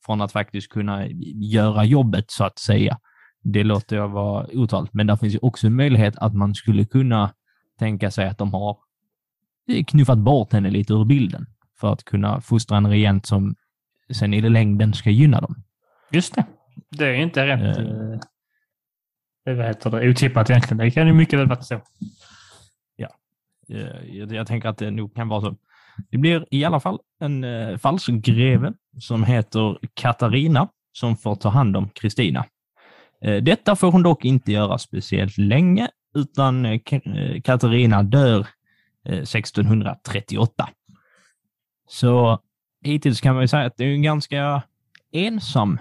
[0.06, 2.98] från att faktiskt kunna göra jobbet så att säga.
[3.44, 6.86] Det låter jag vara otalat, men där finns ju också en möjlighet att man skulle
[6.86, 7.34] kunna
[7.80, 8.78] tänka sig att de har
[9.88, 11.46] knuffat bort henne lite ur bilden
[11.80, 13.56] för att kunna fostra en regent som
[14.14, 15.64] sen i det längden ska gynna dem.
[16.12, 16.46] Just det.
[16.90, 17.78] Det är inte rätt...
[17.78, 17.84] Eh.
[17.84, 18.20] Eh,
[19.46, 20.78] det vad heter det, otippat egentligen.
[20.78, 21.82] Det kan ju mycket väl vara så.
[23.72, 25.56] Eh, Jag, jag tänker att det nog kan vara så.
[26.10, 31.78] Det blir i alla fall en eh, falskgreve som heter Katarina som får ta hand
[31.78, 32.46] om Kristina.
[33.22, 38.48] Eh, detta får hon dock inte göra speciellt länge, utan eh, eh, Katarina dör
[39.06, 40.70] eh, 1638.
[41.88, 42.40] Så
[42.84, 44.64] hittills kan man ju säga att det är en ganska
[45.12, 45.80] ensam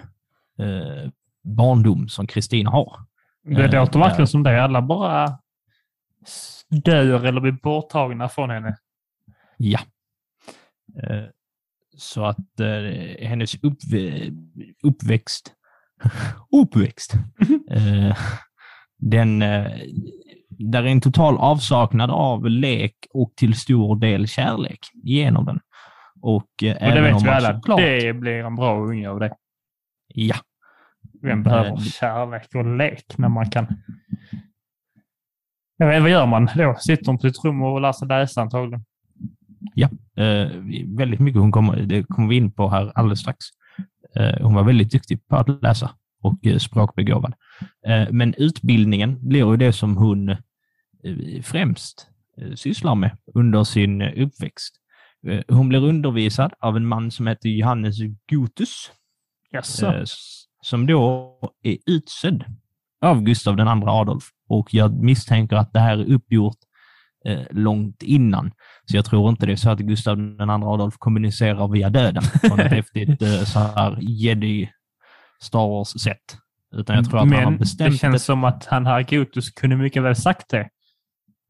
[0.59, 1.09] eh,
[1.43, 2.99] barndom som Kristina har.
[3.43, 4.63] Det Eh, låter verkligen som det.
[4.63, 5.37] Alla bara
[6.71, 8.77] dör eller blir borttagna från henne.
[9.57, 9.79] Ja.
[11.03, 11.23] Eh,
[11.97, 15.53] Så att eh, hennes uppv- uppväxt,
[16.63, 17.13] uppväxt,
[17.71, 18.17] eh,
[18.97, 19.39] den,
[20.49, 25.59] där är en total avsaknad av lek och till stor del kärlek genom den.
[26.21, 27.53] Och, Och det vet vi alla.
[27.53, 29.35] såklart- Det blir en bra unge av det.
[30.07, 30.35] Ja,
[31.21, 33.67] Vem behöver eh, kärlek och lek när man kan...
[35.81, 36.75] Jag vet, vad gör man då?
[36.79, 38.85] Sitter hon på sitt rum och lär sig läsa antagligen?
[40.15, 40.49] eh,
[40.97, 43.37] väldigt mycket hon kommer, det kommer vi in på här alldeles strax.
[44.15, 45.91] Eh, hon var väldigt duktig på att läsa
[46.21, 47.33] och eh, språkbegåvad.
[47.87, 50.37] Eh, men utbildningen blir ju det som hon eh,
[51.43, 54.75] främst eh, sysslar med under sin uppväxt.
[55.47, 57.95] Hon blir undervisad av en man som heter Johannes
[58.27, 58.91] Gutus,
[59.51, 59.85] Jaså?
[59.87, 62.43] eh, s- som då är utsedd
[63.01, 64.23] av Gustav II Adolf.
[64.49, 66.57] Och jag misstänker att det här är uppgjort
[67.25, 68.51] eh, långt innan.
[68.85, 72.61] Så jag tror inte det är så att Gustav II Adolf kommunicerar via döden på
[72.61, 74.69] ett häftigt eh, så här jedi
[75.41, 76.37] Star Wars-sätt.
[76.75, 79.49] Utan jag tror att han har Men bestämt det känns som att han här Gotus
[79.49, 80.69] kunde mycket väl sagt det.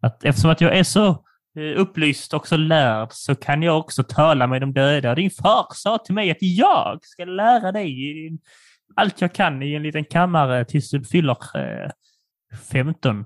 [0.01, 1.09] Att eftersom att jag är så
[1.57, 5.15] eh, upplyst och så lärd så kan jag också tala med de döda.
[5.15, 8.29] Din far sa till mig att jag ska lära dig
[8.95, 11.91] allt jag kan i en liten kammare tills du fyller eh,
[12.71, 13.25] 15.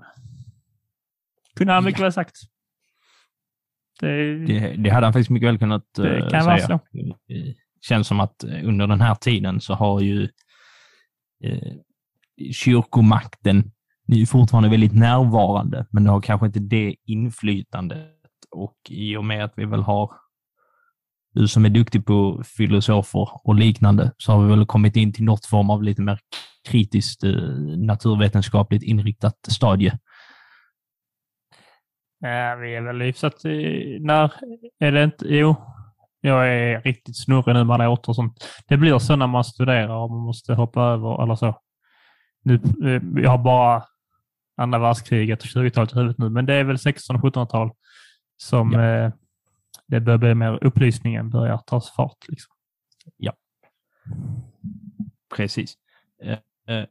[1.56, 2.04] Kunde han mycket Ja.
[2.04, 2.36] väl sagt.
[4.00, 6.80] Det, Det, det hade han faktiskt mycket väl kunnat Det eh, kan vara säga.
[7.28, 10.28] Det känns som att eh, under den här tiden så har ju
[11.44, 11.72] eh,
[12.52, 13.72] kyrkomakten
[14.08, 18.08] det är fortfarande väldigt närvarande, men det har kanske inte det inflytandet.
[18.50, 20.10] Och i och med att vi väl har
[21.36, 25.24] du som är duktig på filosofer och liknande, så har vi väl kommit in till
[25.24, 26.18] något form av lite mer
[26.68, 27.32] kritiskt eh,
[27.76, 29.98] naturvetenskapligt inriktat stadie.
[32.18, 33.34] Ja, vi är väl hyfsat...
[34.00, 34.32] När
[34.78, 35.26] är det inte...
[35.28, 35.56] Jo,
[36.20, 38.48] jag är riktigt snurrig nu med alla åter och sånt.
[38.68, 41.60] Det blir så när man studerar och man måste hoppa över eller så.
[42.44, 43.82] Nu, eh, jag har bara
[44.56, 47.70] andra världskriget och 20-talet i huvudet nu, men det är väl 1600 och 1700-tal
[48.36, 48.82] som Ja.
[48.82, 49.12] eh,
[49.86, 52.28] det börjar bli mer upplysningen börjar ta fart.
[52.28, 52.54] Liksom.
[55.36, 55.74] Precis.
[56.22, 56.86] Eh, eh, eh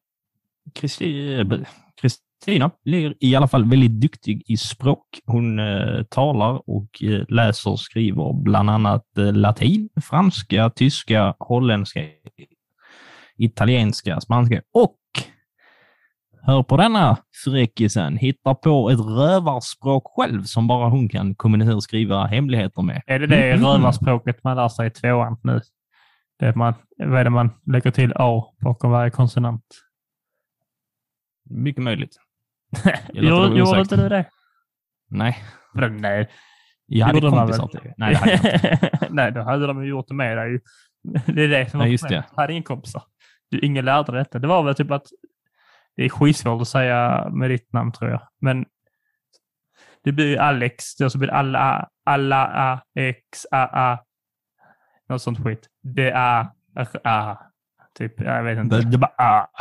[2.02, 5.06] Kristina blir i alla fall väldigt duktig i språk.
[5.26, 12.02] Hon eh, talar och eh, läser och skriver bland annat eh, latin, franska, tyska, holländska,
[13.38, 14.98] italienska, spanska och
[16.48, 21.84] Hör på denna fräckisen, hittar på ett rövarspråk själv som bara hon kan kommunicera och
[21.84, 23.02] skriva hemligheter med.
[23.08, 23.66] Är det det Mhm.
[23.66, 25.62] rövarspråket man lär sig i tvåan nu?
[26.40, 29.64] Det är man, vad är det man lägger till A bakom varje konsonant?
[31.50, 32.16] Mycket möjligt.
[32.84, 34.26] det Gjorde inte du det?
[35.10, 35.38] Nej,
[35.74, 36.30] Vadå, Nej,
[36.86, 39.08] jag hade kompisar till Nej, det hade jag.
[39.12, 40.60] Nej, då hade de ju gjort det med dig.
[41.26, 42.26] Det är det som Nej, var just problemet.
[42.26, 42.34] det.
[42.36, 43.04] Jag hade ingen kompisar.
[43.52, 44.40] Du, ingen lärde dig detta.
[44.40, 45.08] Det var väl typ att
[45.96, 48.22] det är skitsvårt att säga med ditt namn tror jag.
[48.42, 48.66] Men
[50.04, 54.00] det blir ju Alex, så blir det alla, alla, a, x, a, a.
[55.10, 55.68] Något sånt skit.
[55.82, 56.48] Det är,
[57.04, 57.38] a.
[57.98, 58.78] Typ, jag vet inte.
[58.78, 59.12] Det, det bara.
[59.18, 59.52] Ja,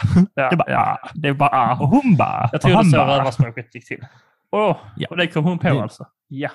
[0.50, 1.78] det bara, ja, det är bara a.
[1.80, 4.06] Och hon bara, Jag tror det han så rövarspråket gick till.
[4.50, 5.06] Åh, Ja.
[5.10, 6.06] och det kom hon på alltså?
[6.28, 6.50] Ja.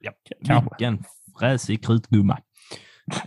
[0.00, 0.12] Ja,
[0.46, 0.70] Kanske.
[0.70, 1.04] Vilken
[1.40, 2.38] fräsig krutgumma.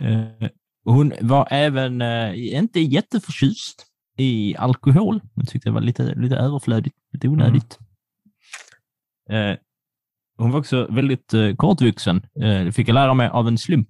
[0.00, 0.48] Eh,
[0.84, 3.86] hon var även eh, inte jätteförtjust
[4.20, 5.20] i alkohol.
[5.34, 7.78] Hon tyckte det var lite, lite överflödigt, lite onödigt.
[9.30, 9.56] Eh,
[10.38, 12.26] hon var också väldigt eh, kortvuxen.
[12.42, 13.88] Eh, fick jag lära mig av en slump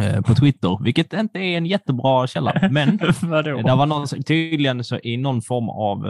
[0.00, 2.54] eh, på Twitter, vilket inte är en jättebra källa.
[2.70, 6.06] Men det var någon, tydligen så i någon form av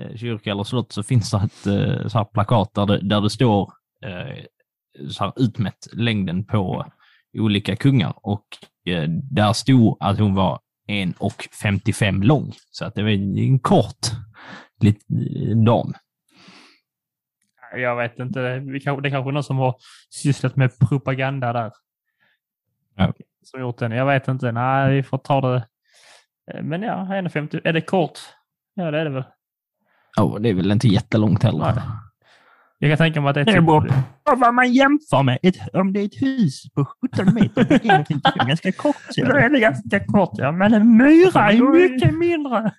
[0.00, 3.20] eh, kyrka eller slott så finns det ett eh, så här plakat där det, där
[3.20, 3.72] det står
[5.08, 6.86] så här utmätt längden på
[7.38, 8.44] olika kungar och
[9.22, 12.52] där stod att hon var 1,55 lång.
[12.70, 14.06] Så att det var en kort
[14.80, 15.92] liten dam.
[17.76, 18.62] Jag vet inte.
[18.84, 19.76] Kanske, det är kanske är någon som har
[20.10, 21.72] sysslat med propaganda där.
[22.94, 23.12] Ja.
[23.42, 23.92] Som gjort den.
[23.92, 24.52] Jag vet inte.
[24.52, 25.66] Nej, vi får ta det.
[26.62, 27.60] Men ja, 1,50.
[27.64, 28.18] Är det kort?
[28.74, 29.24] Ja, det är det väl.
[30.20, 31.74] Oh, det är väl inte jättelångt heller.
[31.74, 31.82] Nej.
[32.78, 33.66] Jag kan tänka mig att det är Det typ...
[33.66, 33.92] beror
[34.32, 37.74] Och vad man jämför med, ett, om det är ett hus på 17 meter, det
[37.74, 38.06] är
[38.38, 38.96] det ganska kort.
[39.16, 40.52] Då är det ganska kort, ja.
[40.52, 42.72] Men en myra är mycket mindre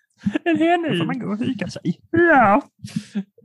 [0.46, 0.90] än henne.
[0.90, 2.00] Då får man gå och huka sig.
[2.12, 2.62] Ja.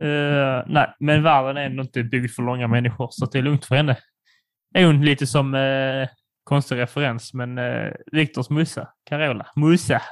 [0.01, 3.65] Eh, nej, men världen är ändå inte byggd för långa människor, så det är lugnt
[3.65, 3.97] för henne.
[4.75, 6.09] Är hon lite som, uh,
[6.45, 10.03] konstig referens, men uh, Viktors mussa, Carola, mussa.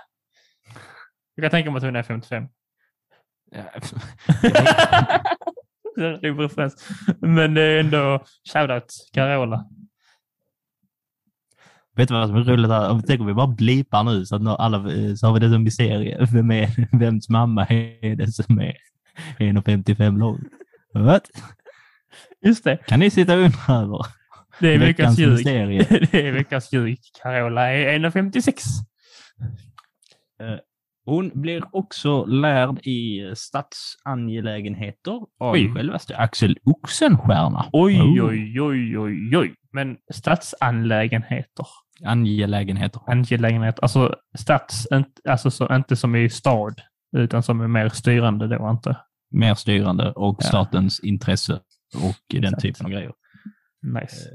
[1.34, 2.44] Jag kan tänka mig att hon är 55.
[3.50, 3.62] Ja,
[5.96, 6.88] Referens.
[7.20, 9.64] Men det är ändå shoutout Carola.
[11.96, 12.70] Vet du vad som är roligt?
[12.70, 13.02] Här?
[13.06, 15.66] Tänk om vi bara blipar nu så, att alla, eh, så har vi det som
[15.66, 16.28] i serie.
[16.32, 18.76] Vem är, vems mamma är det som är
[19.38, 20.40] 1,55 lång?
[20.94, 21.30] What?
[22.44, 22.76] Just det.
[22.76, 24.06] Kan ni sitta och undra över?
[24.60, 25.32] Det är veckans ljug.
[25.32, 25.86] mysterie.
[26.12, 26.98] Det är veckans ljug.
[27.22, 28.64] Carola är 1,56.
[31.04, 35.74] Hon blir också lärd i statsangelägenheter av Oj.
[35.74, 37.64] självaste Axel Oxenstierna.
[37.72, 38.28] Oj, Oh.
[38.28, 39.54] oj, oj, oj, oj.
[39.72, 41.66] Men stadsanlägenheter.
[42.04, 43.00] Angelägenheter.
[43.06, 43.82] Angelägenheter.
[43.82, 44.14] Alltså
[44.92, 46.80] inte- alltså så, inte som i stad,
[47.16, 48.96] utan som är mer styrande då inte.
[49.30, 50.46] Mer styrande och Ja.
[50.46, 51.52] statens intresse
[51.94, 52.62] och den Exakt.
[52.62, 53.12] typen av grejer.
[53.82, 54.30] Nice.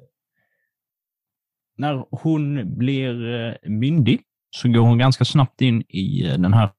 [1.80, 4.22] när hon blir eh, myndig
[4.58, 6.72] så går hon ganska snabbt in i eh, den här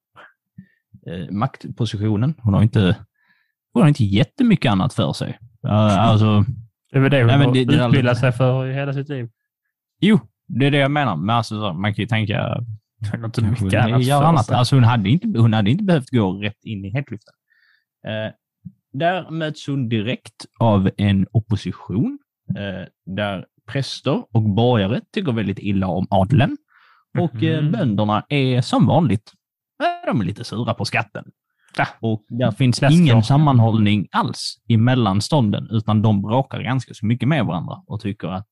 [1.07, 2.35] eh, maktpositionen.
[2.39, 2.97] Hon har inte,
[3.73, 5.39] hon har inte jättemycket annat för sig.
[5.65, 6.45] Uh, alltså,
[6.91, 9.29] Det är väl det hon Nej, det- utbildat sig för i hela sitt liv.
[10.01, 11.17] jo, det är det jag menar.
[11.17, 12.65] Men alltså, så, man kan ju tänka
[13.13, 14.23] Hon inte mycket annat gör.
[14.23, 17.35] Alltså hon, hade inte, hon hade inte behövt gå rätt in i hetluften.
[18.07, 18.33] Eh,
[18.93, 22.19] där möts hon direkt av en opposition
[22.57, 26.57] eh, där präster och borgare tycker väldigt illa om adeln.
[27.21, 27.73] Och eh, Mhm.
[27.73, 29.33] bönderna är som vanligt,
[30.07, 31.25] de är lite sura på skatten.
[32.01, 33.03] Och där finns Klassiker.
[33.03, 38.29] ingen sammanhållning alls emellan stånden, utan de bråkar ganska så mycket med varandra och tycker
[38.29, 38.47] att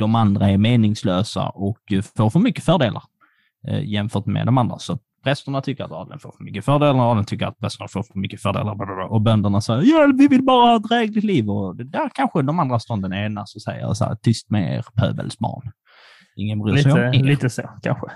[0.00, 1.78] de andra är meningslösa och
[2.16, 3.02] får för mycket fördelar
[3.68, 4.78] eh, jämfört med de andra.
[4.78, 8.18] Så prästerna tycker att adeln får för mycket fördelar, adeln tycker att prästerna får för
[8.18, 12.10] mycket fördelar och bönderna säger ja, vi vill bara ha ett drägligt liv och där
[12.14, 15.72] kanske de andra stånden enas och säger så här, tyst med er pöbelsbarn.
[16.36, 17.22] Ingen bryr sig om Lite, er.
[17.22, 18.06] lite så kanske.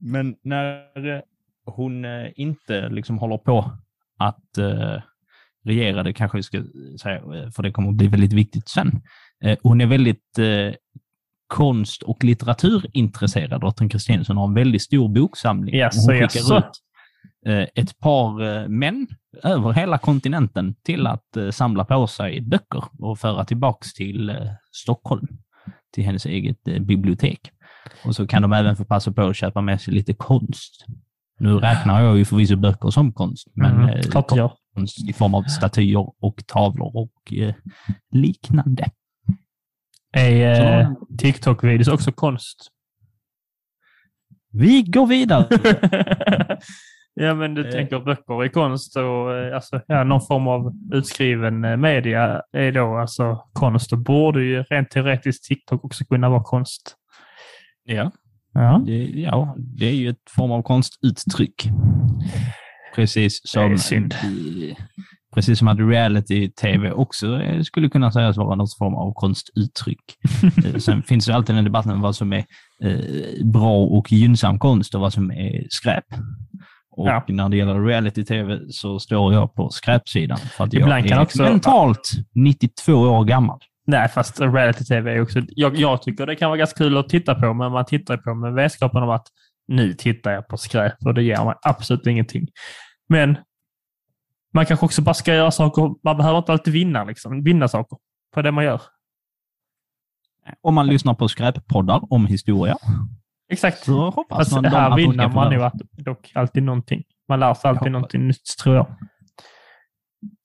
[0.00, 1.20] Men när eh,
[1.64, 3.72] hon eh, inte liksom håller på
[4.18, 5.02] att eh,
[5.64, 6.62] regera, det kanske vi ska
[7.02, 9.02] säga, för det kommer att bli väldigt viktigt sen.
[9.44, 10.74] Eh, hon är väldigt eh,
[11.46, 15.84] konst och litteraturintresserad, drottning Kristin, så hon har en väldigt stor boksamling.
[15.84, 16.58] Och hon skickar jaså.
[16.58, 16.82] ut
[17.74, 19.06] ett par män
[19.42, 25.26] över hela kontinenten till att samla på sig böcker och föra tillbaks till Stockholm,
[25.92, 27.50] till hennes eget eh, bibliotek.
[28.04, 30.84] Och så kan de även få passa på att köpa med sig lite konst.
[31.40, 34.52] Nu räknar jag ju förvisso böcker som konst, men Mm, eh, klart jag.
[34.74, 37.54] konst i form av statyer och tavlor och eh,
[38.12, 38.90] liknande.
[40.12, 42.68] Är eh, TikTok-videos också konst?
[44.52, 45.48] Vi går vidare.
[47.18, 47.72] ja, men du Eh.
[47.72, 52.72] tänker böcker är konst och eh, alltså, ja, någon form av utskriven eh, media är
[52.72, 53.90] då alltså konst.
[53.90, 56.96] Då borde ju rent teoretiskt TikTok också kunna vara konst.
[57.84, 58.10] ja,
[58.52, 61.54] Ja, det, ja, det är ju ett form av konstuttryck.
[62.94, 63.72] Precis som,
[64.24, 64.76] i-
[65.34, 70.00] precis som att reality-tv också skulle kunna sägas vara någon form av konstuttryck.
[70.78, 72.44] Sen finns det alltid en debatt om vad som är
[73.44, 76.04] bra och gynnsam konst och vad som är skräp.
[76.98, 77.24] Och Ja.
[77.28, 80.38] när det gäller reality-tv så står jag på skräpsidan.
[80.38, 83.58] För att Ibland jag är också- mentalt 92 år gammal.
[83.86, 85.40] Nej, fast reality-tv är också...
[85.48, 88.34] Jag, jag tycker det kan vara ganska kul att titta på, men man tittar på
[88.34, 89.26] med vetskapen om att
[89.68, 92.46] nu tittar jag på skräp och det ger mig absolut ingenting.
[93.08, 93.38] Men
[94.54, 95.94] man kanske också bara ska göra saker.
[96.04, 97.42] Man behöver inte alltid vinna, liksom.
[97.44, 97.98] vinna saker
[98.34, 98.80] på det man gör.
[100.60, 102.76] Om man lyssnar på skräppoddar om historia
[103.48, 103.84] Exakt.
[103.84, 107.04] så hoppas Fast man här dem att de vinner man att, dock alltid någonting.
[107.28, 108.96] Man lär sig alltid Jag någonting nytt, tror jag.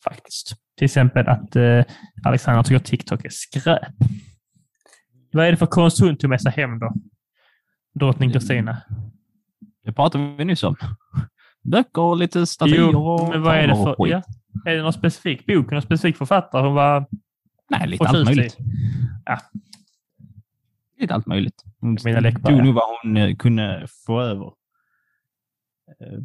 [0.04, 0.54] Faktiskt.
[0.78, 1.84] Till exempel att eh,
[2.24, 3.94] Alexander tycker att TikTok är skräp.
[5.32, 6.94] Vad är det för konst hon tog med sig hem då?
[8.00, 8.82] Drottning Kristina.
[9.84, 10.76] Det pratade vi nyss om.
[11.64, 13.96] Böcker och lite statyer och men vad är det för...
[14.08, 14.22] Ja,
[14.66, 17.08] är det någon specifik bok, någon specifik författare hon var
[17.70, 18.58] Nej, lite allt möjligt.
[19.26, 19.40] Ja.
[21.00, 21.64] Lite allt möjligt.
[21.84, 24.46] Hon Mina läckbar, tog nog vad hon eh, kunde få över.
[26.00, 26.20] Eh,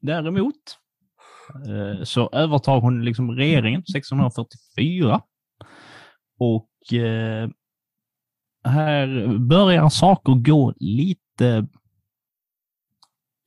[0.00, 0.78] Däremot
[1.68, 5.20] eh, så övertar hon liksom regeringen 1644.
[6.38, 6.70] Och
[8.64, 11.66] här börjar saker gå lite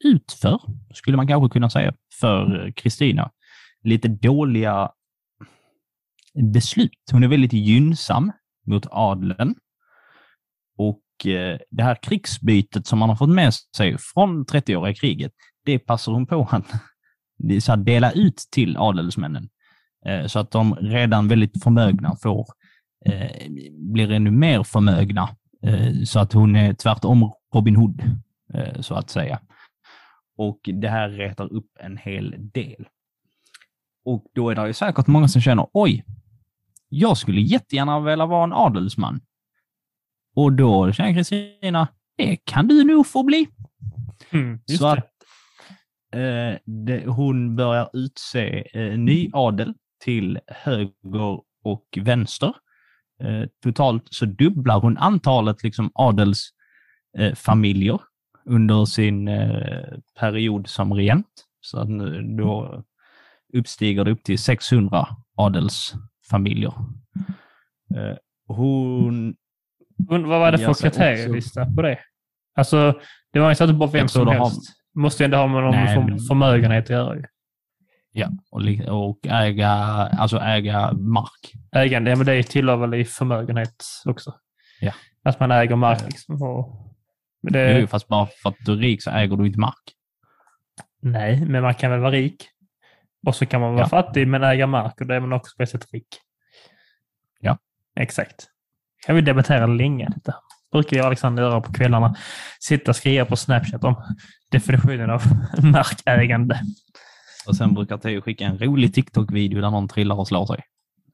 [0.04, 0.62] utför,
[0.94, 3.32] skulle man kanske kunna säga, för Kristina.
[3.84, 4.92] Lite dåliga
[6.54, 7.12] beslut.
[7.12, 8.32] Hon är väldigt gynnsam
[8.66, 9.56] mot adeln.
[11.17, 11.25] Och
[11.69, 15.32] det här krigsbytet som man har fått med sig från 30-åriga kriget,
[15.65, 16.65] det passar hon på att
[17.63, 19.49] så här, dela ut till adelsmännen.
[20.06, 22.45] Eh, så att de redan väldigt förmögna får,
[23.06, 25.30] eh, blir ännu mer förmögna.
[26.06, 28.01] Så att hon är tvärtom Robin Hood,
[28.80, 29.39] så att säga.
[30.38, 32.88] Och det här retar upp en hel del.
[34.06, 36.06] och då är det ju säkert många som känner, oj,
[36.89, 39.19] jag skulle jättegärna vilja vara en adelsman.
[40.38, 43.47] Och då känner Kristina, det kan du nog få bli.
[44.30, 45.12] Mm, Så att
[46.13, 49.73] eh, det, hon börjar utse eh, ny adel
[50.04, 52.54] till höger och vänster.
[53.23, 58.00] Eh, totalt så dubblar hon antalet liksom, adelsfamiljer eh,
[58.45, 61.45] under sin eh, period som regent.
[61.62, 62.84] Så att nu, då
[63.54, 66.73] uppstiger det upp till 600 adelsfamiljer.
[67.95, 68.15] Eh,
[68.47, 69.36] hon
[69.97, 71.99] Vad var det för kriterielista på det?
[72.55, 72.99] Alltså,
[73.33, 74.62] det var ju så att det bara vem som det har- helst.
[74.95, 77.23] Måste ju ändå ha med någon Nej, men- förmögenhet att göra ju.
[78.12, 81.53] Ja, och, och äga, alltså äga mark.
[81.71, 84.33] Ägande, ja, men det tillhör väl i förmögenhet också.
[84.81, 84.91] Ja.
[85.23, 86.41] Att man äger mark liksom.
[86.41, 86.95] Och,
[87.43, 89.93] men det, Jo, fast bara för att du är rik så äger du inte mark.
[91.01, 92.49] Nej, men man kan väl vara rik.
[93.27, 93.88] Och så kan man vara Ja.
[93.89, 96.07] fattig men äga mark och då är man också på ett sätt rik.
[97.39, 97.57] Ja.
[97.99, 98.47] Exakt.
[99.05, 100.36] Kan vi debattera länge detta.
[100.71, 102.15] brukar jag och Alexander göra på kvällarna.
[102.60, 103.95] Sitta och skriva på Snapchat om
[104.51, 105.21] definitionen av
[105.63, 106.60] markägande.
[107.47, 110.63] Och sen brukar Theo skicka en rolig TikTok-video där någon trillar och slår sig.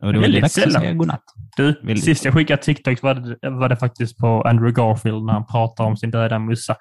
[0.02, 0.82] Och då är det Väldigt dags att sällan.
[0.82, 1.24] säga godnatt.
[1.58, 2.04] Du, Väldigt.
[2.04, 5.84] sist jag skickade TikTok var det, var det faktiskt på Andrew Garfield när han pratar
[5.84, 6.76] om sin döda mussa.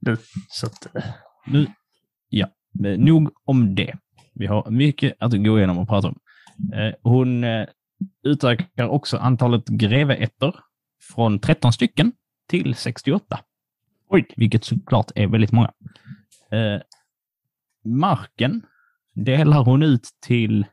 [0.00, 0.16] Du,
[0.48, 1.02] så att, eh,
[1.46, 1.66] Nu,
[2.28, 3.94] ja, men nog om det.
[4.34, 6.18] Vi har mycket att gå igenom och prata om.
[6.74, 7.66] Eh, hon eh,
[8.22, 10.54] utökar också antalet greveätter
[11.14, 12.12] från 13 stycken
[12.48, 13.40] till 68.
[14.08, 14.26] Oj.
[14.36, 15.72] Vilket såklart är väldigt många.
[16.52, 16.80] Eh,
[17.84, 18.62] marken
[19.14, 20.66] delar hon ut till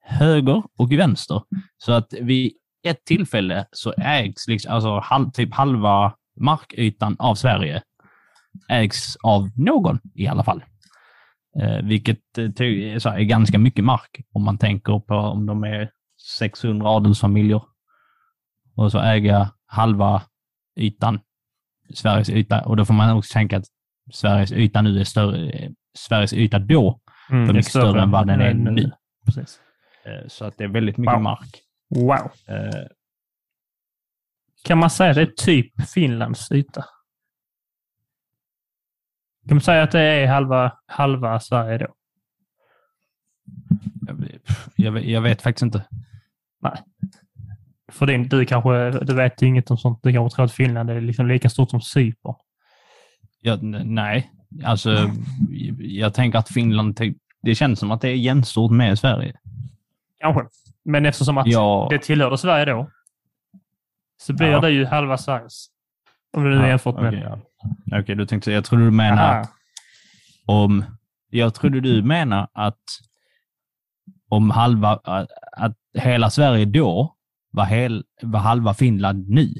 [0.00, 1.42] höger och vänster.
[1.78, 2.52] Så att vid
[2.82, 7.82] ett tillfälle så ägs liksom, alltså halv, typ halva markytan av Sverige
[8.68, 10.64] ägs av någon i alla fall.
[11.60, 15.90] Eh, vilket eh, är ganska mycket mark om man tänker på om de är
[16.38, 17.62] 600 adelsfamiljer
[18.76, 20.22] och så äga halva
[20.76, 21.20] ytan,
[21.94, 22.64] Sveriges yta.
[22.64, 23.64] Och då får man också tänka att
[24.12, 28.40] Sveriges yta nu är större, Sveriges yta då mm, var mycket större än vad den
[28.40, 28.70] är nu.
[28.70, 28.90] nu.
[29.26, 29.60] Precis.
[30.04, 31.22] Eh, Så att det är väldigt mycket Wow.
[31.22, 31.62] mark.
[31.94, 32.30] Wow.
[32.56, 32.86] Eh,
[34.64, 36.84] Kan man säga att det är typ Finlands yta?
[39.48, 41.94] Kan man säga att det är halva, halva Sverige då?
[44.06, 44.40] Jag,
[44.76, 45.84] jag, jag vet faktiskt inte.
[47.92, 50.00] För din, du kanske, du vet ju inget om sånt.
[50.02, 52.34] Du kanske tror att Finland är liksom lika stort som Cypern.
[53.40, 54.30] Jag, n- nej,
[54.64, 55.10] alltså
[55.78, 59.36] jag tänker att Finland, typ- det känns som att det är jämnstort med Sverige.
[60.20, 60.42] Kanske.
[60.84, 61.86] Men eftersom att Ja.
[61.90, 62.90] det tillhörde Sverige då,
[64.22, 64.60] så blir Ja.
[64.60, 65.66] det ju halva Sveriges.
[66.36, 67.08] Om du nu Ja, jämfört med...
[67.08, 67.20] Okej,
[67.90, 67.98] ja.
[68.00, 69.48] Okej, du tänkte, jag trodde du menar Aha.
[70.46, 70.84] om,
[71.30, 72.78] jag trodde du menar att
[74.28, 75.00] om halva,
[75.60, 77.16] att, hela Sverige då
[77.52, 79.54] var, hel, var halva Finland nu.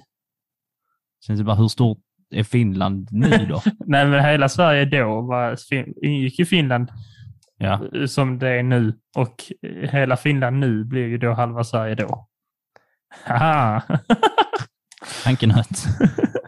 [1.26, 1.98] Sen så bara, hur stort
[2.30, 3.62] är Finland nu då?
[3.86, 5.56] Nej, men hela Sverige då var,
[6.04, 6.88] ingick i Finland
[7.62, 8.94] Ja, som det är nu.
[9.16, 9.34] Och
[9.90, 12.28] hela Finland nu blir ju då halva Sverige då.
[13.24, 13.82] Haha!
[15.24, 15.68] tankenöt.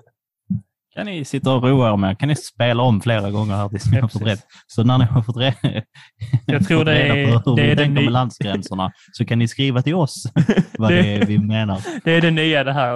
[0.95, 2.19] kan ni sitta och roa er med?
[2.19, 4.47] Kan ni spela om flera gånger här tills ni Ja, har fått rätt?
[4.67, 5.83] Så när ni har fått, re-
[6.47, 9.39] Jag tror det reda är- på hur det vi tänker ny- med landsgränserna så kan
[9.39, 10.25] ni skriva till oss
[10.79, 11.81] vad Det- det är vi menar.
[12.05, 12.95] Det är det nya det här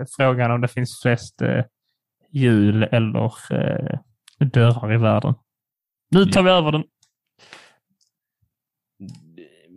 [0.00, 1.64] eh, frågan om det finns flest eh,
[2.32, 3.98] hjul eller eh,
[4.46, 5.34] dörrar i världen.
[6.10, 6.84] Nu tar vi över den.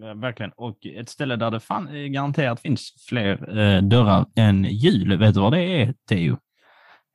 [0.01, 0.51] Ja, Verkligen.
[0.55, 5.17] Och ett ställe där det fan, garanterat finns fler dörrar än hjul.
[5.17, 6.37] Vet du vad det är, Teo?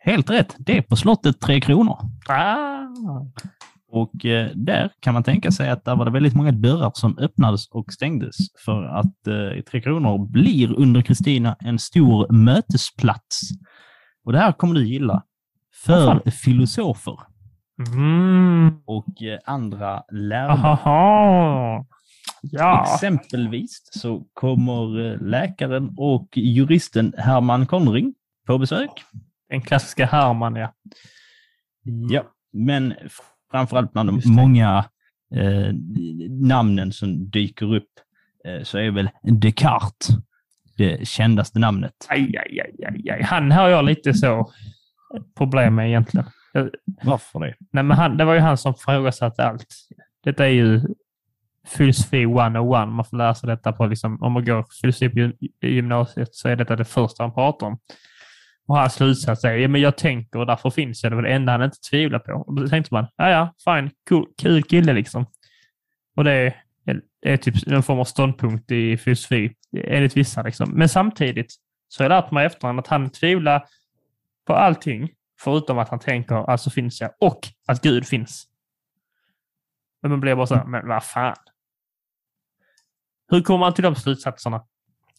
[0.05, 0.57] Helt rätt.
[0.59, 1.99] Det är på slottet Tre Kronor.
[2.29, 2.79] Ah.
[3.91, 7.19] Och eh, där kan man tänka sig att där var det väldigt många dörrar som
[7.19, 13.41] öppnades och stängdes för att eh, Tre Kronor blir under Kristina en stor mötesplats.
[14.25, 15.23] Och det här kommer du gilla.
[15.85, 17.19] För filosofer
[17.93, 18.75] Mm.
[18.87, 20.03] och eh, andra.
[20.49, 21.85] Ahaha.
[22.43, 22.83] Ja.
[22.95, 28.15] Exempelvis så kommer eh, läkaren och juristen Herman Konring
[28.47, 28.91] på besök.
[29.53, 30.75] Den klassiska Herman, ja.
[32.11, 32.95] Ja, men
[33.51, 34.85] framförallt bland de många
[35.35, 35.75] eh,
[36.29, 37.91] namnen som dyker upp
[38.45, 40.09] eh, så är väl Descartes
[40.77, 41.93] det kändaste namnet.
[42.09, 43.23] Aj, aj, aj, aj, aj.
[43.23, 44.53] Han har jag lite så
[45.37, 46.27] problem med egentligen.
[47.03, 47.55] Varför det?
[47.73, 49.67] Nej, men han, det var ju han som frågasatte allt.
[50.25, 50.81] Detta är ju
[51.67, 52.89] filosofi 101.
[52.89, 56.77] Man får sig detta på, liksom, om man går filosofi på gymnasiet så är detta
[56.77, 57.79] det första han pratar om.
[58.73, 61.13] Och hans slutsats är, ja, men jag tänker och därför finns jag.
[61.13, 62.33] Det var det enda han inte tvivlar på.
[62.33, 65.27] Och då tänkte man, ja ja, fine, cool, kul kille liksom.
[66.17, 66.55] Och det är
[67.23, 70.43] Det är typ en form av ståndpunkt i filosofi, enligt vissa.
[70.43, 70.71] Liksom.
[70.71, 71.55] Men samtidigt
[71.89, 73.65] så har jag lärt mig i efterhand att han tvivlar
[74.47, 75.11] på allting,
[75.41, 78.47] förutom att han tänker alltså finns jag, och att Gud finns.
[80.03, 81.37] Men man blir bara så här, men vad fan.
[83.31, 84.65] Hur kommer man till de slutsatserna?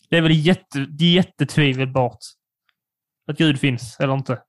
[0.09, 2.19] Det är väl jätte, jättetvivelbart
[3.28, 4.41] att Gud finns, eller inte?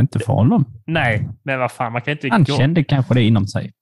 [0.00, 0.64] Inte för honom.
[0.86, 3.72] Nej, men vad fan, man kan inte Han gå- kände kanske det inom sig.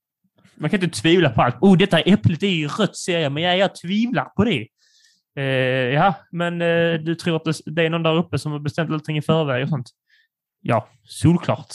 [0.54, 1.56] Man kan inte tvivla på allt.
[1.60, 4.66] Oh, detta äpplet är ju rött ser jag, men jag, jag tvivlar på det.
[5.36, 5.44] Eh,
[5.94, 8.90] ja, men eh, du tror att det, det är någon där uppe som har bestämt
[8.90, 9.90] allting i förväg och sånt?
[10.60, 11.74] Ja, solklart.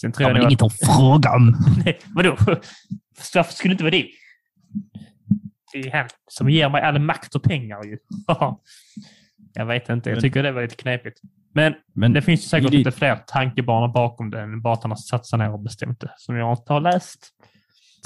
[0.00, 1.48] Sen tror Jag jag nog inget att fråga om.
[1.48, 1.76] att...
[1.84, 2.36] Nej, vadå?
[3.34, 4.08] Varför skulle det inte vara det?
[5.72, 7.98] Det är han som ger mig all makt och pengar ju.
[9.54, 11.20] jag vet inte, jag Men- tycker det var lite knepigt.
[11.54, 14.90] Men Men det finns ju säkert lite fler tankebanor bakom det än bara att han
[14.90, 17.28] har satt sig ner och bestämt det, som jag inte har läst.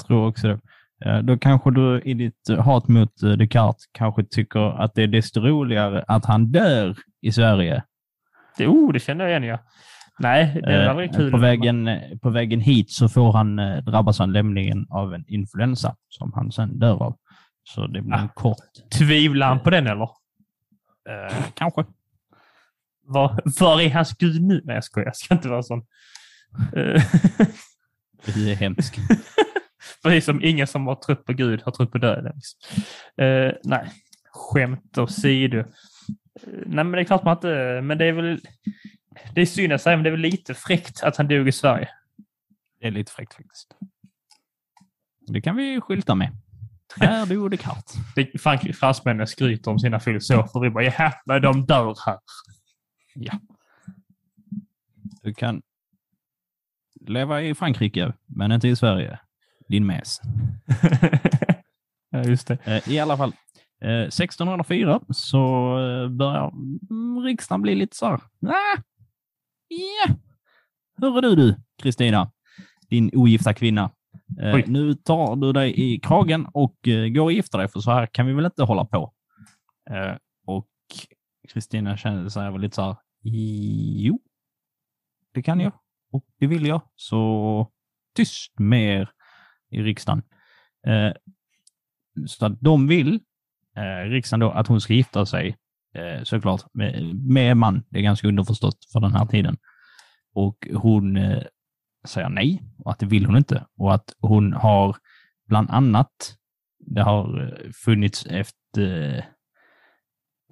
[0.07, 0.59] tror också det.
[1.05, 5.07] Eh, Då kanske du i ditt hat mot eh, Descartes kanske tycker att det är
[5.07, 7.83] desto roligare att han dör i Sverige.
[8.57, 9.59] Det, oh, det känner jag igen, ja.
[10.19, 11.31] Nej, det är Eh, kul.
[11.31, 15.95] På vägen, eh, på vägen hit så får han drabbas han lämningen av en influensa
[16.09, 17.15] som han sen dör av.
[17.63, 18.27] Så det blir en Ah.
[18.35, 18.57] kort...
[18.97, 20.09] Tvivlar han på den, eller?
[21.09, 21.85] Eh, kanske.
[23.05, 24.61] Var, var är hans gud nu?
[24.65, 25.05] Nej, jag skojar.
[25.05, 25.85] Jag ska inte vara sån.
[28.25, 28.95] Det är hemskt.
[30.03, 32.31] Precis som ingen som har trott på Gud har trott på döden.
[32.35, 32.83] Liksom.
[33.25, 33.89] Eh, nej,
[34.31, 35.57] skämt åsido.
[35.57, 35.65] Eh,
[36.45, 37.81] nej, men det är klart man inte...
[37.83, 38.39] Men det är väl...
[39.33, 41.51] Det är synd att säga, men det är väl lite fräckt att han dog i
[41.51, 41.89] Sverige.
[42.79, 43.75] Det är lite fräckt faktiskt.
[45.27, 46.31] Det kan vi skylta med.
[46.99, 47.93] Här dog Descartes.
[48.15, 50.59] Det- Frank- Fransmännen skryter om sina filosofer.
[50.59, 52.17] Vi bara, ja, men de dör här.
[55.23, 55.61] Du kan
[57.07, 59.19] leva i Frankrike, men inte i Sverige.
[59.67, 60.19] Din mes.
[62.09, 62.57] ja, just det.
[62.63, 63.33] Eh, I alla fall,
[63.81, 65.37] eh, 1604 så
[65.79, 66.51] eh, börjar
[67.25, 68.15] riksdagen bli lite så här.
[68.47, 68.81] Ah,
[69.67, 70.15] ja.
[70.97, 72.31] Hörru du, du, Kristina,
[72.89, 73.91] din ogifta kvinna.
[74.41, 74.63] Eh, Oj.
[74.67, 78.05] nu tar du dig i kragen och eh, går och gifter dig, för så här
[78.05, 79.13] kan vi väl inte hålla på.
[79.89, 80.15] Eh,
[80.45, 80.69] och
[81.49, 82.95] Kristina kände sig väl lite så här.
[83.95, 84.19] Jo,
[85.33, 85.71] det kan jag
[86.13, 86.81] och det vill jag.
[86.95, 87.71] Så
[88.15, 89.09] tyst med er
[89.71, 90.23] i riksdagen.
[90.87, 91.13] Eh,
[92.27, 93.19] så att de vill,
[93.77, 95.57] eh, riksdagen då, att hon ska gifta sig
[95.95, 97.83] eh, såklart med, med man.
[97.89, 99.57] Det är ganska underförstått för den här tiden.
[100.33, 101.43] Och hon eh,
[102.05, 103.65] säger nej och att det vill hon inte.
[103.77, 104.95] Och att hon har
[105.47, 106.35] bland annat,
[106.79, 109.23] det har eh, funnits ett eh,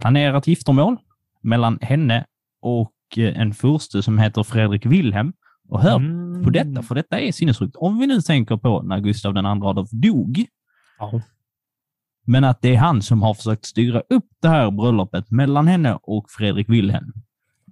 [0.02, 0.98] planerat giftermål
[1.42, 2.26] mellan henne
[2.62, 5.34] och eh, en furste som heter Fredrik Wilhelm.
[5.70, 6.44] Och hör Mm.
[6.44, 7.76] på detta, för detta är sinnessjukt.
[7.76, 10.46] Om vi nu tänker på när Gustav II Adolf dog,
[11.00, 11.22] Ja.
[12.26, 16.00] men att det är han som har försökt styra upp det här bröllopet mellan henne
[16.04, 17.14] och Fredrik Wilhelm.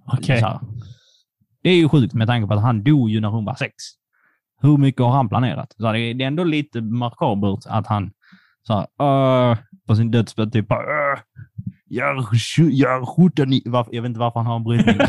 [0.04, 0.40] Okej.
[1.62, 3.74] Det är ju sjukt med tanke på att han dog ju när hon var sex.
[4.62, 5.74] Hur mycket har han planerat?
[5.78, 8.10] Så det är ändå lite makabert att han
[8.62, 10.80] så här, "Åh", på sin dödsbädd typ bara,
[11.12, 11.18] "Åh,
[11.84, 12.16] jag
[12.70, 13.62] jag skjuter ni...
[13.64, 14.96] Jag vet inte varför han har en brytning.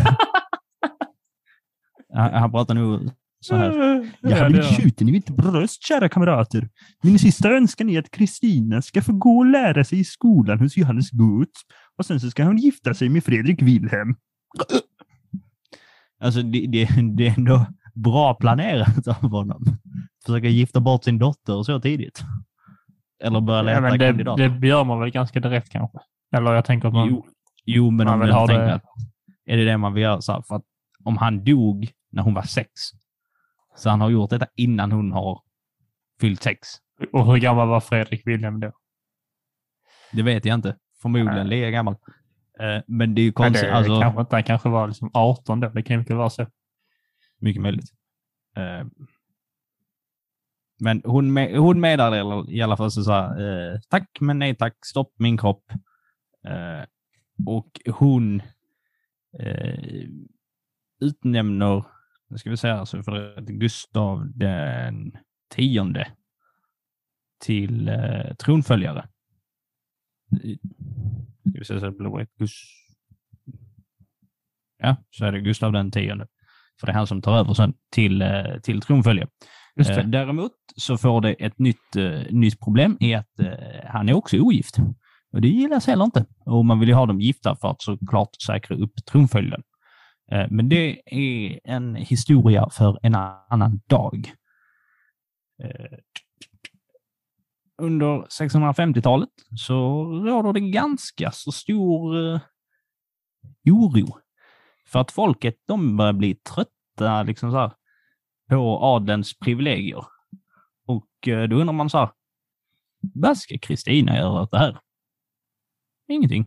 [2.14, 3.72] han, han pratar nog så här.
[4.22, 6.70] Jag Ja, har blivit skjuten i mitt bröst, kära kamrater.
[7.04, 10.78] Min sista önskan är att Kristina ska få gå och lära sig i skolan hos
[10.78, 11.52] Johannes Guth.
[11.98, 14.16] Och sen så ska hon gifta sig med Fredrik Wilhelm.
[16.22, 19.64] Alltså, det, det, det är ändå bra planerat av honom.
[20.26, 22.22] Försöka gifta bort sin dotter så tidigt.
[23.24, 24.50] Eller börja leta Ja, det, kandidater.
[24.50, 25.98] det gör man väl ganska direkt kanske?
[26.36, 27.08] Eller jag tänker att man...
[27.10, 27.26] Jo,
[27.66, 28.84] jo, men man om vill ha tänkt det- att
[29.46, 30.22] är det det man vill göra?
[30.22, 30.64] Så här, för att
[31.04, 32.70] om han dog när hon var sex,
[33.76, 35.42] så han har gjort detta innan hon har
[36.22, 36.68] fyllt sex.
[37.14, 38.72] Och hur gammal var Fredrik Wilhelm då?
[40.14, 40.76] Det vet jag inte.
[41.02, 41.96] Förmodligen lika gammal.
[42.62, 43.62] Eh, men det är ju Nej, konstigt.
[43.62, 44.36] det alltså, kanske inte.
[44.36, 45.70] Han kanske var liksom 18 då.
[45.70, 46.48] Det kan mycket vara så.
[47.40, 47.90] Mycket möjligt.
[48.58, 48.88] Eh,
[50.80, 54.86] men hon, med, hon meddelar i alla fall så här, eh, tack men nej tack,
[54.86, 55.72] stopp min kropp.
[56.48, 56.86] Eh,
[57.48, 58.42] och hon
[59.40, 60.06] eh,
[61.02, 61.86] utnämner,
[62.30, 65.18] nu ska vi säga alltså för Gustav den
[65.56, 66.08] tionde
[67.40, 69.08] till eh, tronföljare.
[71.50, 72.52] Ska vi säga så det blir Gus...
[74.78, 76.28] Ja, så är det Gustav den tionde.
[76.80, 79.28] För det är han som tar över sen till, eh, till tronfölje.
[79.80, 80.08] Eh.
[80.08, 83.30] Däremot så får det ett nytt, eh, nytt problem i att
[83.86, 84.78] han är också ogift.
[85.34, 86.26] Och det gillas heller inte.
[86.46, 89.64] Och man vill ju ha dem gifta för att såklart säkra upp tronföljden.
[90.50, 94.34] Men det är en historia för en annan dag.
[97.82, 102.40] Under 650-talet så råder det ganska så stor eh,
[103.66, 104.18] oro.
[104.88, 107.72] För att folket, de börjar bli trötta liksom så här,
[108.50, 110.06] på adelns privilegier.
[110.88, 112.10] Och eh, då undrar man så här,
[113.14, 114.80] vad ska Kristina göra åt det här?
[116.08, 116.46] Ingenting.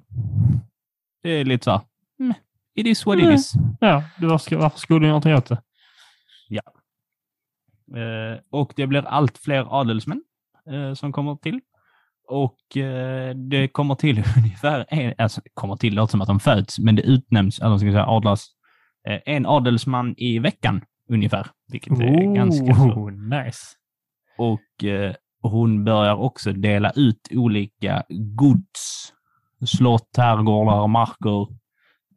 [1.22, 1.80] Det är lite så här,
[2.20, 2.34] "Mm,
[2.74, 3.34] it is what it Mm.
[3.34, 3.52] is.
[3.80, 5.62] Ja, varför, varför skulle du göra någonting åt det?
[7.96, 10.22] Eh, och det blir allt fler adelsmän
[10.70, 11.60] eh, som kommer till.
[12.28, 16.78] Och eh, det kommer till ungefär, en, alltså kommer till, låter som att de föds,
[16.78, 18.46] men det utnämns, eller ska jag säga adlas,
[19.08, 21.46] eh, en adelsman i veckan ungefär.
[21.72, 22.82] Vilket är ganska så.
[22.82, 23.66] Oh, nice.
[24.38, 29.12] Och eh, hon börjar också dela ut olika gods,
[29.66, 31.48] slott, herrgårdar, marker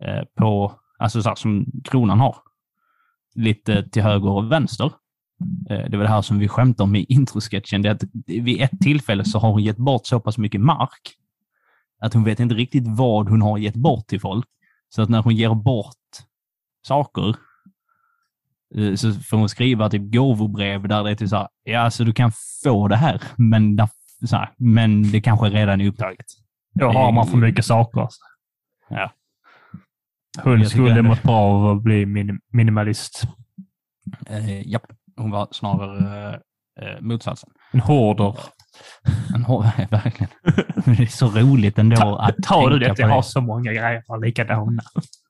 [0.01, 2.35] eh, på, alltså så här, som kronan har.
[3.35, 4.91] Lite till höger och vänster.
[5.69, 8.61] Eh, det var det här som vi skämtade om i introsketchen, det är att vid
[8.61, 11.17] ett tillfälle så har hon gett bort så pass mycket mark
[11.99, 14.45] att hon vet inte riktigt vad hon har gett bort till folk.
[14.89, 15.95] Så att när hon ger bort
[16.87, 17.35] saker
[18.75, 22.03] eh, så får hon skriva typ gåvobrev där det är typ så här, ja alltså
[22.03, 22.31] du kan
[22.63, 23.89] få det här, men, där,
[24.25, 26.25] så här, men det kanske redan är upptaget.
[26.73, 28.07] Då har man för mycket saker.
[28.89, 29.11] Ja.
[30.43, 33.23] Hon skulle mått bra av att bli minim minimalist.
[34.27, 34.85] Eh, japp,
[35.17, 36.29] hon var snarare
[36.81, 37.49] eh, eh, motsatsen.
[37.71, 38.35] En hoarder.
[39.35, 40.31] En hår- verkligen.
[40.97, 42.89] det är så roligt ändå Ta, att tar du det?
[42.95, 44.83] på Jag har så många grejer som är likadana.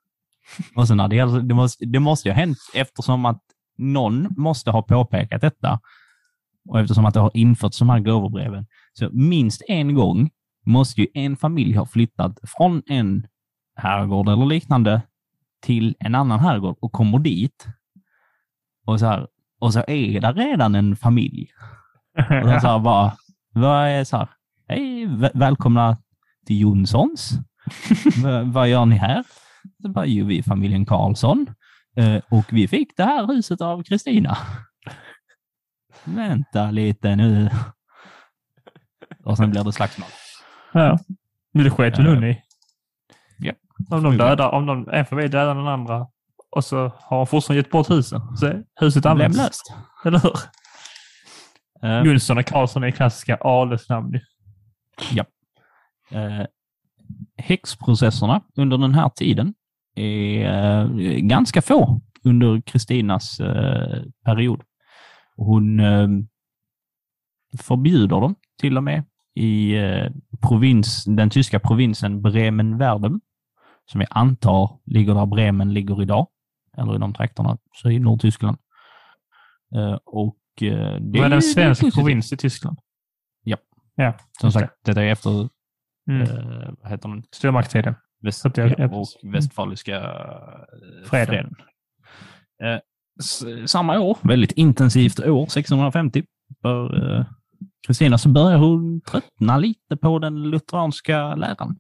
[0.76, 3.42] Och sen när det, gäller, det, måste, det måste ju ha hänt eftersom att
[3.78, 5.80] någon måste ha påpekat detta
[6.70, 8.66] och eftersom att det har införts de här gåvobreven.
[8.94, 10.30] Så minst en gång
[10.66, 13.28] måste ju en familj ha flyttat från en
[13.76, 15.02] herrgård eller liknande
[15.62, 17.68] till en annan herrgård och kommer dit.
[18.86, 19.28] Och så, här,
[19.60, 21.48] och så är det redan en familj.
[22.18, 23.18] Och de så bara,
[23.54, 24.30] vad är så här,
[24.68, 25.98] hej, vä- välkomna
[26.46, 27.32] till Jonssons.
[28.46, 29.24] Vad gör ni här?
[29.82, 31.48] Så bara, jo, vi är familjen Karlsson
[31.98, 34.38] eh, och vi fick det här huset av Kristina.
[36.04, 37.50] Vänta lite nu.
[39.26, 40.08] Och sen blir det slagsmål.
[40.74, 41.00] Ja.
[41.54, 42.42] Men det sket väl hon i.
[43.40, 43.54] Ja.
[43.90, 46.08] Om de dödar, om de, en familj dödar den andra
[46.58, 48.22] och så har hon fortfarande gett bort husen.
[48.38, 49.38] Så huset används.
[49.38, 49.74] löst.
[50.06, 50.34] Eller hur?
[51.84, 54.20] Eh, Jonsson och Karlsson är klassiska adelsnamn.
[55.12, 55.24] ju.
[56.12, 56.46] Eh,
[57.38, 59.54] häxprocesserna under den här tiden
[59.96, 64.62] är eh, ganska få under Kristinas eh, period.
[65.36, 66.08] Hon eh,
[67.60, 69.04] förbjuder dem till och med
[69.36, 69.76] i
[70.42, 73.20] provins, den tyska provinsen Bremen-Verden,
[73.86, 76.28] som jag antar ligger där Bremen ligger idag,
[76.78, 78.58] eller i de trakterna, så i Nordtyskland.
[79.76, 82.78] Eh, och eh, det är det en svensk provins i Tyskland?
[83.44, 83.58] Ja.
[83.96, 85.50] Ja, Som sagt, detta är efter,
[86.10, 86.22] Mm.
[86.22, 87.24] eh, vad heter den?
[87.32, 87.96] Stormaktstiden.
[88.24, 91.28] Väst, ja, och västfaliska eh, Freden.
[91.28, 91.56] freden.
[92.64, 92.80] Eh,
[93.66, 96.24] samma år, väldigt intensivt år, 1650,
[96.62, 97.26] för eh,
[97.88, 101.80] Kristina så börjar hon tröttna lite på den lutheranska läran.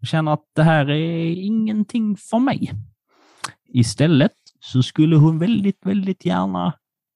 [0.00, 2.70] Hon känner att det här är ingenting för mig.
[3.74, 6.72] Istället så skulle hon väldigt, väldigt gärna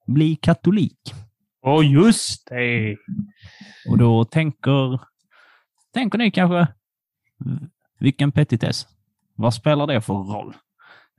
[0.07, 1.15] bli katolik.
[1.63, 2.97] Åh, just det!
[3.89, 5.01] Och då tänker,
[5.95, 6.69] tänker ni kanske,
[7.99, 8.87] vilken petitess?
[9.35, 10.55] Vad spelar det för roll?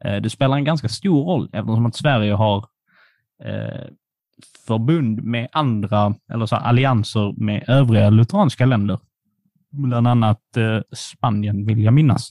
[0.05, 2.57] Eh, Det spelar en ganska stor roll eftersom att Sverige har
[3.43, 3.87] eh,
[4.67, 8.99] förbund med andra, eller så allianser med övriga lutheranska länder.
[9.71, 12.29] Bland annat eh, Spanien vill jag minnas.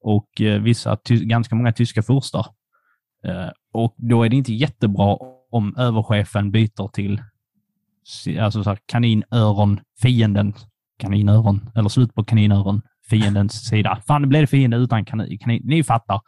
[0.00, 2.46] Och eh, vissa, ganska många tyska furstar.
[3.24, 5.16] Eh, och då är det inte jättebra
[5.50, 7.22] om överchefen byter till
[8.40, 10.54] alltså så här, kaninöron, fienden,
[10.98, 14.02] kaninöron, eller slut på kaninöron, fiendens sida.
[14.06, 15.38] Fan, det blev fiende utan kanin.
[15.38, 15.62] kanin.
[15.64, 16.20] Ni fattar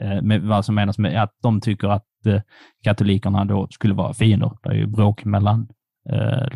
[0.00, 2.06] eh, med vad som menas med att de tycker att
[2.82, 4.52] katolikerna då skulle vara fiender.
[4.62, 5.68] Det är ju bråk mellan
[6.10, 6.48] eh,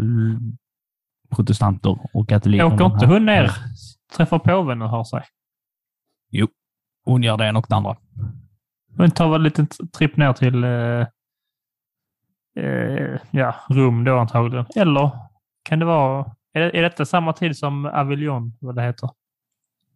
[1.31, 2.65] protestanter och katoliker.
[2.65, 3.51] Åker inte hon ner,
[4.17, 5.23] träffar påven och har sig?
[7.05, 7.97] Hon gör det ena och det andra.
[8.97, 9.67] Hon tar väl en liten
[9.99, 11.07] tripp ner till eh,
[12.65, 14.67] eh, ja, Rom då antagligen.
[14.77, 15.11] Eller
[15.63, 16.35] kan det vara...
[16.53, 19.11] Är, är detta samma tid som Avignon, vad det heter?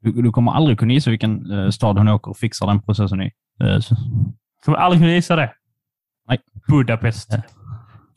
[0.00, 3.22] Du, du kommer aldrig kunna gissa vilken eh, stad hon åker och fixar den processen
[3.22, 3.32] i.
[3.60, 3.96] Eh, så,
[4.64, 5.52] Kommer aldrig kunna gissa det.
[6.28, 6.38] Nej.
[6.68, 7.32] Budapest.
[7.32, 7.42] Ja.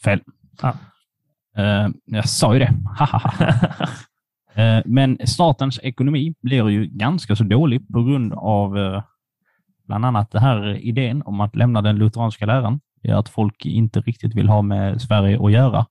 [0.04, 0.22] fel.
[0.62, 0.74] Ja.
[1.58, 2.74] Eh, jag sa ju det.
[4.58, 9.04] Eh, men statens ekonomi blir ju ganska så dålig på grund av eh,
[9.88, 12.80] bland annat den här idén om att lämna den lutheranska läran.
[13.02, 15.86] Det är att folk inte riktigt vill ha med Sverige att göra.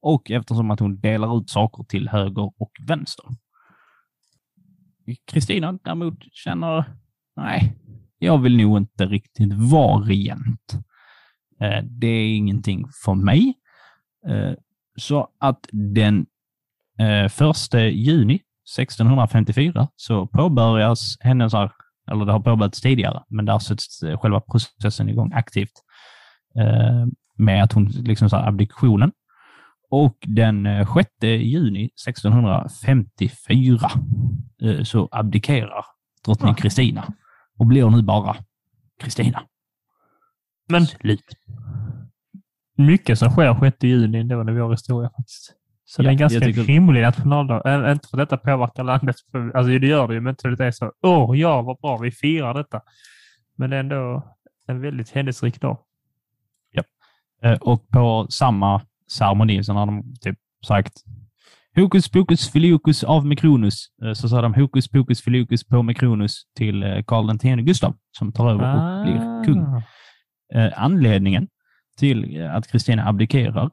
[0.00, 3.24] och eftersom att hon delar ut saker till höger och vänster.
[5.26, 6.84] Kristina däremot känner,
[7.36, 7.76] nej,
[8.18, 10.74] jag vill nog inte riktigt vara regent.
[11.60, 13.54] Eh, det är ingenting för mig.
[14.96, 16.26] Så att den
[16.98, 18.40] 1 juni
[18.78, 21.54] 1654 så påbörjas hennes,
[22.10, 25.72] eller det har påbörjats tidigare, men där sätts eh, själva processen igång aktivt
[26.58, 29.12] eh, med att hon liksom så här abdikationen.
[29.90, 33.90] Och den eh, 6 juni 1654
[34.62, 35.84] eh, så abdikerar
[36.24, 36.54] drottning Ja.
[36.54, 37.12] Kristina
[37.58, 38.36] och blir nu bara
[39.00, 39.42] Kristina.
[40.68, 41.24] Men Slut.
[42.76, 45.54] mycket som sker 6 juni ändå i vår historia faktiskt.
[45.96, 47.62] Så Ja, det är en ganska tycker- rimlig nationaldag.
[47.86, 49.16] Äh, inte för detta påverkar landet.
[49.32, 50.92] För, alltså det gör det ju, men inte att det är så.
[51.02, 52.80] Åh, ja, vad bra, vi firar detta.
[53.56, 54.22] Men det är ändå
[54.66, 55.78] en väldigt händelserik dag.
[57.42, 58.82] Eh, Och på samma
[59.12, 60.92] ceremoni så har de typ sagt
[61.76, 63.86] Hokus pokus filiokus av Mikronus.
[64.14, 68.74] Så sa de hokus pokus filiokus på Mikronus till Karl X Gustav som tar över
[68.74, 69.60] och blir kung.
[69.64, 70.70] Ah.
[70.76, 71.48] Anledningen
[71.98, 73.70] till att Kristina abdikerar,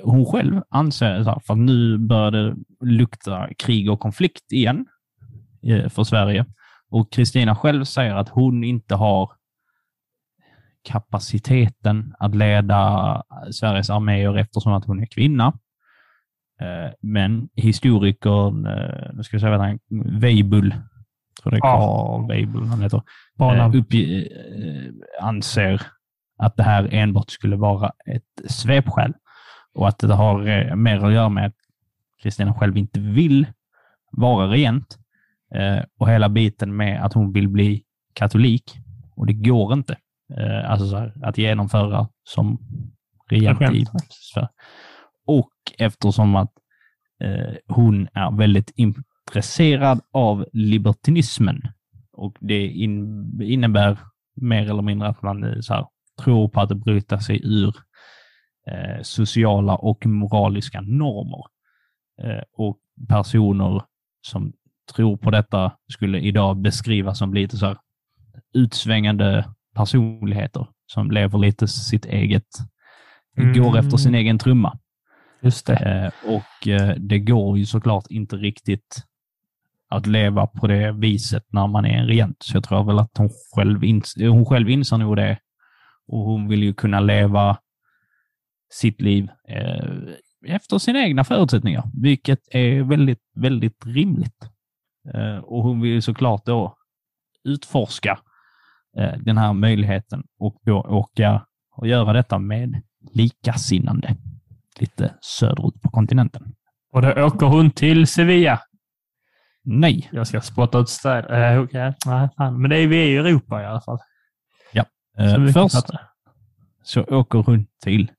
[0.00, 4.86] hon själv anser att nu börjar det lukta krig och konflikt igen
[5.62, 6.46] eh, för Sverige.
[6.90, 9.30] Och Kristina själv säger att hon inte har
[10.84, 15.46] kapaciteten att leda Sveriges arméer eftersom att hon är kvinna.
[16.60, 19.78] Eh, Men historikern, eh, nu ska jag säga vad han
[20.20, 20.74] Weibull,
[21.42, 21.76] tror det är Ja.
[21.78, 23.02] Carl Weibull han heter,
[23.56, 24.92] eh, uppge, eh,
[25.26, 25.82] anser
[26.38, 29.12] att det här enbart skulle vara ett svepskäl
[29.74, 31.56] och att det har eh, mer att göra med att
[32.22, 33.46] Kristina själv inte vill
[34.10, 34.98] vara regent
[35.54, 37.82] eh, och hela biten med att hon vill bli
[38.14, 38.78] katolik
[39.16, 39.96] och det går inte.
[40.38, 42.58] Eh, alltså så här, att genomföra som
[43.28, 43.86] regent i.
[44.08, 44.48] Sverige.
[45.26, 46.52] Och eftersom att
[47.68, 51.62] hon är väldigt intresserad av libertinismen
[52.12, 53.98] och det in, innebär
[54.34, 55.86] mer eller mindre att man så här,
[56.24, 57.74] tror på att bryta sig ur
[58.66, 61.44] eh, sociala och moraliska normer.
[62.22, 63.82] Eh, och personer
[64.26, 64.52] som
[64.94, 67.76] tror på detta skulle idag beskrivas som lite så här
[68.54, 69.44] utsvängande
[69.74, 72.46] personligheter som lever lite sitt eget,
[73.38, 73.62] Mm.
[73.62, 74.78] går efter sin egen trumma.
[75.42, 75.74] Just det.
[75.74, 79.02] Eh, och eh, det går ju såklart inte riktigt
[79.88, 82.36] att leva på det viset när man är en regent.
[82.40, 85.38] Så jag tror väl att hon själv, ins- hon själv inser nog det.
[86.08, 87.58] Och hon vill ju kunna leva
[88.72, 89.90] sitt liv eh,
[90.46, 94.48] efter sina egna förutsättningar, vilket är väldigt, väldigt rimligt.
[95.14, 96.76] Eh, och hon vill såklart då
[97.44, 98.18] utforska
[98.96, 101.46] eh, den här möjligheten och då åka
[101.76, 104.16] och göra detta med likasinnande
[104.80, 106.54] lite söderut på kontinenten.
[106.92, 108.60] Och då åker hon till Sevilla.
[109.64, 111.54] Nej, Jag ska spotta ut städer.
[111.56, 111.92] Uh, okay.
[112.06, 112.60] Nej, fan.
[112.60, 113.98] Men det är vi är i Europa i alla fall.
[115.16, 115.86] Så eh, först
[116.82, 118.10] så åker hon till...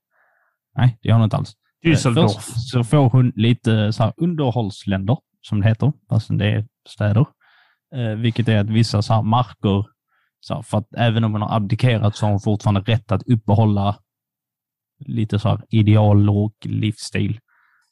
[0.76, 1.52] Nej, det gör hon inte alls.
[1.84, 2.28] Eh, Düsseldorf.
[2.28, 7.26] Först så får hon lite så här underhållsländer, som det heter, fast det är städer.
[7.96, 9.86] Eh, vilket är att vissa så här marker,
[10.40, 13.22] så här, för att även om hon har abdikerat så har hon fortfarande rätt att
[13.22, 13.96] uppehålla
[15.06, 17.38] lite så här ideal och livsstil.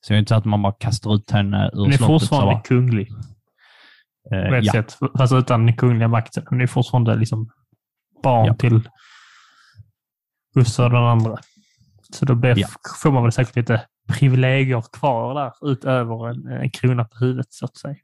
[0.01, 2.07] Så det är inte så att man bara kastar ut henne ur Hon är slottet.
[2.07, 3.09] fortfarande bara, kunglig
[4.33, 4.73] eh, på ett ja.
[4.73, 4.99] sätt.
[5.19, 6.45] Fast utan den kungliga makten.
[6.49, 7.51] Hon är fortfarande liksom
[8.23, 8.55] barn Ja.
[8.55, 8.89] till
[10.55, 11.39] Gustav den andra.
[12.15, 12.69] Så då blir, Ja.
[13.03, 17.65] får man väl säkert lite privilegier kvar där utöver en, en krona på huvudet så
[17.65, 17.97] att säga.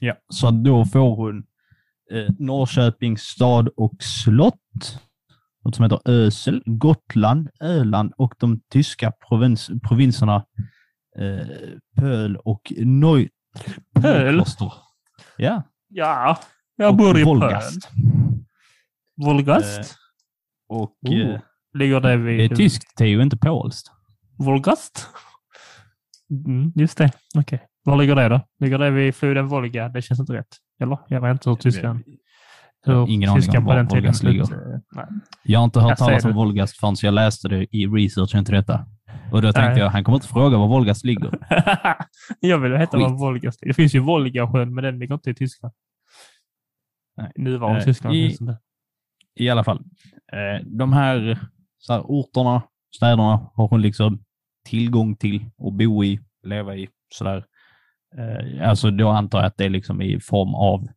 [0.00, 1.44] Ja, så då får hon
[2.12, 5.00] eh, Norrköpings stad och slott,
[5.64, 10.44] något som heter Ösel, Gotland, Öland och de tyska provins, provinserna
[11.18, 11.46] eh,
[11.96, 13.28] Pöl och Neu...
[14.00, 14.44] Pöl?
[15.36, 15.62] Ja.
[15.88, 16.38] Ja,
[16.76, 17.40] jag och bor i Polen.
[17.40, 17.88] Wolgast.
[19.16, 19.96] Volgast?
[20.68, 21.18] Och Oh.
[21.20, 21.40] eh,
[21.78, 22.52] Ligger det det vid...
[22.52, 23.92] är tyskt, det är ju inte polskt.
[24.38, 25.08] Volgast?
[26.46, 27.10] Mm, just det.
[27.38, 27.62] Okej.
[27.84, 28.40] Var ligger det då?
[28.60, 29.88] Ligger det vid floden Volga?
[29.88, 30.56] Det känns inte rätt.
[30.80, 30.98] Eller?
[31.08, 32.04] Jag vet inte hur tyskan...
[32.86, 34.46] Hur ingen aning om var Wolgast ligger.
[34.92, 35.04] Nej.
[35.42, 36.36] Jag har inte hört Jag talas om det.
[36.36, 38.86] Wolgast förrän jag läste det i researchen till detta.
[39.32, 39.78] Och då tänkte Nej.
[39.78, 41.30] jag, han kommer inte fråga var Wolgast ligger.
[42.40, 43.20] jag vill veta var Skit.
[43.20, 43.70] Volgast ligger.
[43.72, 45.74] Det finns ju Volgasjön, men den ligger inte i Tyskland.
[47.16, 47.32] Nej.
[47.36, 48.36] Nuvarande Eh, Tyskland i-
[49.36, 49.76] i alla fall.
[50.32, 51.38] Eh, de här,
[51.86, 52.62] så här orterna,
[52.96, 54.24] städerna har hon liksom
[54.64, 56.88] tillgång till och bo i, leva i.
[57.14, 57.44] Sådär.
[58.16, 60.88] Eh, alltså då antar jag att det är liksom i form av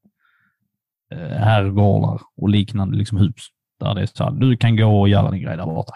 [1.13, 3.47] eh, herrgårdar och liknande liksom hus.
[3.79, 5.93] Där det är så här, du kan gå och göra din grej där borta.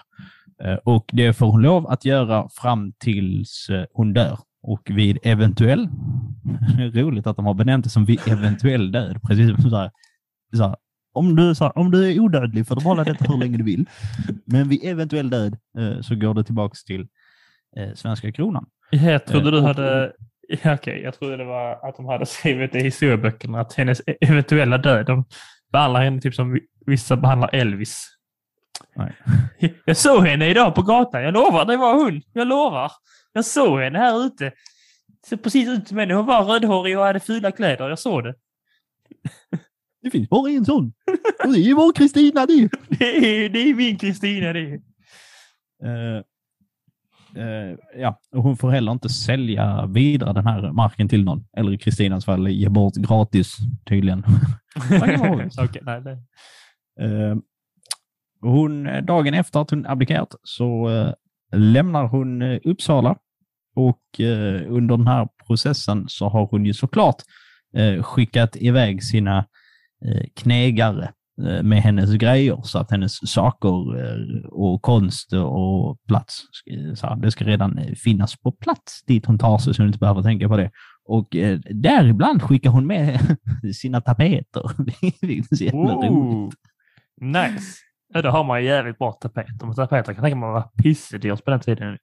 [0.64, 4.40] Eh, och det får hon lov att göra fram tills eh, hon dör.
[4.62, 5.90] Och vid eventuell,
[6.94, 9.92] roligt att de har benämnt det som vid eventuell död, precis som så här,
[10.56, 10.76] så här,
[11.14, 13.86] om, du, här, om du är odödlig får du behålla detta hur länge du vill.
[14.46, 17.08] Men vid eventuell död eh, så går det tillbaks till
[17.78, 18.66] eh, svenska kronan.
[18.92, 20.14] Jag trodde du och- hade...
[20.64, 24.16] Ja, Okej, jag trodde det var att de hade skrivit i historieböckerna att hennes e-
[24.22, 25.26] eventuella död, de
[25.72, 28.08] behandlar henne typ som vi- vissa behandlar Elvis.
[28.96, 29.14] Nej.
[29.86, 31.24] Jag såg henne idag på gatan.
[31.24, 32.22] Jag lovar, det var hon.
[32.34, 32.92] Jag lovar.
[33.34, 34.52] Jag såg henne här ute.
[35.30, 36.14] Ser precis ut som henne.
[36.14, 37.90] Hon var rödhårig och hade fula kläder.
[37.90, 38.34] Jag såg det.
[40.04, 40.94] Det finns bara en sån.
[41.46, 42.70] Och det är vår Kristina det.
[43.00, 44.82] Det är, det är min Kristina det.
[45.84, 46.18] Eh,
[47.44, 51.46] eh, ja, och hon får heller inte sälja vidare den här marken till någon.
[51.58, 54.20] Eller i Kristinas fall ge bort gratis tydligen.
[55.58, 56.18] Okej, nej, nej.
[57.00, 57.36] Eh,
[58.42, 60.90] hon, dagen efter att hon abdikerat så
[61.56, 63.16] lämnar hon Uppsala
[63.76, 64.02] och
[64.68, 67.22] under den här processen så har hon ju såklart
[68.02, 69.46] skickat iväg sina
[70.36, 71.12] knegare
[71.48, 77.08] eh, med hennes grejer så att hennes saker eh, och konst och plats, eh, så
[77.08, 80.00] här, det ska redan eh, finnas på plats dit hon tar sig så hon inte
[80.00, 80.72] behöver tänka på det.
[81.06, 83.38] Och eh, däribland skickar hon med
[83.76, 84.72] sina tapeter.
[85.22, 86.56] Det är så jävla roligt.
[87.22, 87.80] Nice.
[88.14, 89.66] Ja, då har man ju jävligt bra tapeter.
[89.66, 91.98] Men tapeter kan tänka mig var pissedyrt på den tiden.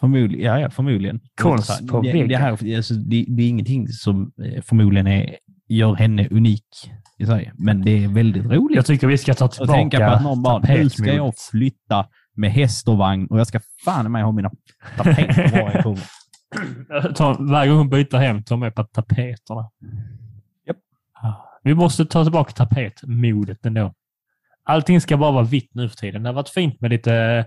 [0.00, 1.20] Förmodligen, ja, ja, förmodligen.
[1.40, 2.28] Konst på det, väggen.
[2.28, 5.36] det, här, alltså, det, det är ingenting som eh, förmodligen är,
[5.70, 8.76] gör henne unik i sig, men det är väldigt roligt.
[8.76, 12.06] Jag tycker vi ska ta tillbaka tänka på att någon bara, nu ska jag flytta
[12.34, 14.50] med häst och vagn och jag ska fan med ha mina
[14.96, 16.02] tapeter var jag kommer.
[17.14, 19.70] Ta, varje gång hon byter hem, ta med på tapeterna.
[20.66, 20.76] Japp.
[21.12, 23.94] Ah, Vi måste ta tillbaka tapetmodet ändå.
[24.64, 26.22] Allting ska bara vara vitt nu för tiden.
[26.22, 27.46] Det har varit fint med lite,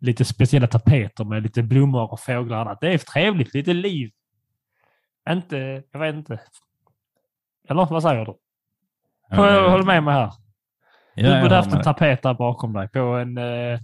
[0.00, 2.80] lite speciella tapeter med lite blommor och fåglar och annat.
[2.80, 4.10] Det är trevligt, lite liv.
[5.30, 6.40] Inte, jag vet inte.
[7.68, 8.34] Eller vad säger du?
[9.30, 10.32] Jag håller med mig här.
[11.14, 13.80] Ja, Du borde haft en tapet där bakom dig på en, eh,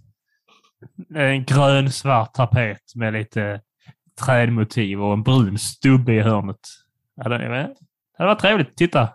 [1.14, 3.60] en grön svart tapet med lite
[4.26, 6.58] trädmotiv och en brun stubbe i hörnet.
[7.14, 7.74] Ja, det, det
[8.18, 8.76] hade varit trevligt.
[8.76, 9.08] Titta!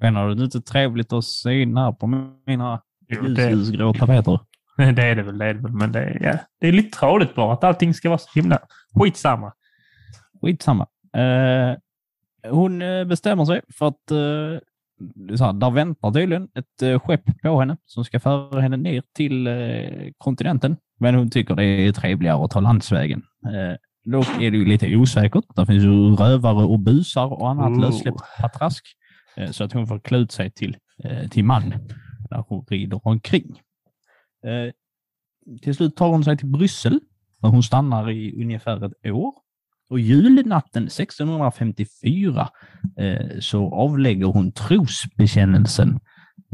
[0.00, 2.06] Menar du inte trevligt att syna på
[2.46, 4.40] mina det, ljusgrå tapeter?
[4.76, 5.72] det är det väl, det är det väl.
[5.72, 8.58] Men det, är- ja, det är lite tråkigt bara att allting ska vara så himla
[8.94, 9.52] skitsamma.
[10.42, 10.86] Skitsamma.
[11.16, 11.76] Eh,
[12.50, 17.42] hon eh, bestämmer sig för att eh, så här, där väntar tydligen ett eh, skepp
[17.42, 19.48] på henne som ska föra henne ner till
[20.18, 20.76] kontinenten.
[21.00, 23.22] Men hon tycker det är trevligare att ta landsvägen.
[24.04, 25.44] Dock är det ju lite osäkert.
[25.56, 27.80] Det finns ju rövare och busar och annat Oh.
[27.80, 28.84] lössläppt patrask.
[29.50, 30.76] Så att hon får klä ut sig till,
[31.30, 31.70] till man
[32.30, 33.60] där hon rider omkring.
[35.62, 37.00] Till slut tar hon sig till Bryssel
[37.42, 39.32] där hon stannar i ungefär ett år.
[39.90, 42.48] Och julnatten 1654
[42.98, 46.00] eh, så avlägger hon trosbekännelsen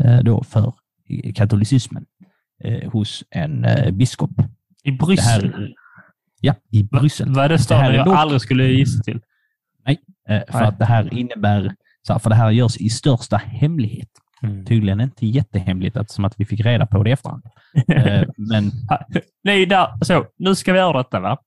[0.05, 0.73] eh, då för
[1.35, 2.07] katolicismen
[2.65, 4.31] eh, hos en eh, biskop.
[4.85, 5.53] I Bryssel.
[5.55, 5.73] här,
[6.41, 7.35] ja, i Bryssel.
[7.35, 9.21] Vad är det staden jag dock- aldrig skulle gissa till?
[10.29, 10.69] Eh, för Nej.
[10.69, 14.09] att det här innebär, så här, för det här görs i största hemlighet.
[14.67, 17.43] Tydligen inte jättehemligt eftersom att vi fick reda på det i efterhand.
[17.89, 18.71] Eh, men
[19.45, 21.39] Nej, där, så, nu ska vi göra detta va?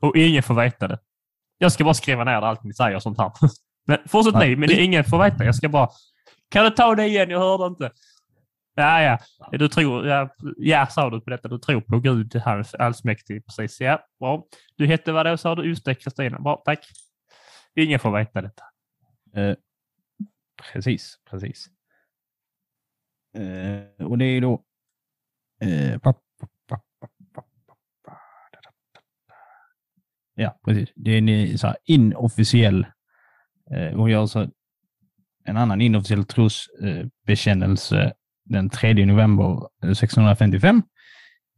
[0.00, 0.98] Och ingen får veta det.
[1.62, 3.32] Jag ska bara skriva ner allt ni säger och sånt här.
[3.86, 5.44] Men fortsätt ni, men ingen får veta.
[5.44, 5.88] Jag ska bara...
[6.48, 7.30] Kan du ta det igen?
[7.30, 7.90] Jag hörde inte.
[8.74, 9.18] Ja, ja.
[9.58, 10.06] Du tror...
[10.06, 11.48] Ja, ja sa du på detta.
[11.48, 13.46] Du tror på Gud, han är allsmäktig.
[13.46, 13.80] Precis.
[13.80, 14.44] Ja, bra.
[14.76, 15.68] Du hette vad då sa du?
[15.68, 16.38] Just det, Kristina.
[16.38, 16.86] Bra, tack.
[17.74, 18.62] Ingen får veta detta.
[19.36, 19.56] Eh,
[20.72, 21.66] precis, precis.
[23.36, 24.64] Eh, och det är då...
[25.60, 25.98] Eh,
[30.42, 30.92] ja, precis.
[30.94, 32.86] Det är en eh, så inofficiell...
[33.74, 34.48] Eh, hon gör så
[35.44, 38.12] en annan inofficiell trosbekännelse
[38.44, 39.44] den 3 november
[39.82, 40.82] eh, 1655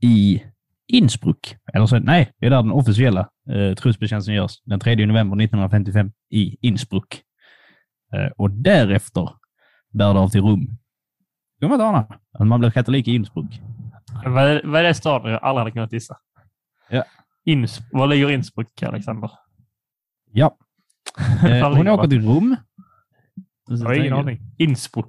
[0.02, 0.42] i
[0.86, 1.56] Innsbruck.
[1.74, 4.62] Eller så, nej, det är där den officiella eh, trosbekännelsen görs.
[4.64, 7.22] Den 3 november 1955 i Innsbruck.
[8.14, 9.30] Eh, och därefter
[9.92, 10.78] bär det av till Rom.
[11.60, 12.06] Jo, men Dana.
[12.32, 13.60] Att man blir katolik i Innsbruck.
[14.24, 16.16] Vad är, vad är det staden jag aldrig hade kunnat gissa?
[16.90, 17.04] Ja.
[17.44, 19.30] Ins, var ligger Innsbruck, Alexander?
[20.32, 20.56] Ja.
[21.48, 22.56] Eh, hon åker till Rom.
[23.66, 24.40] Jag har ingen aning.
[24.58, 25.08] Innsbruck.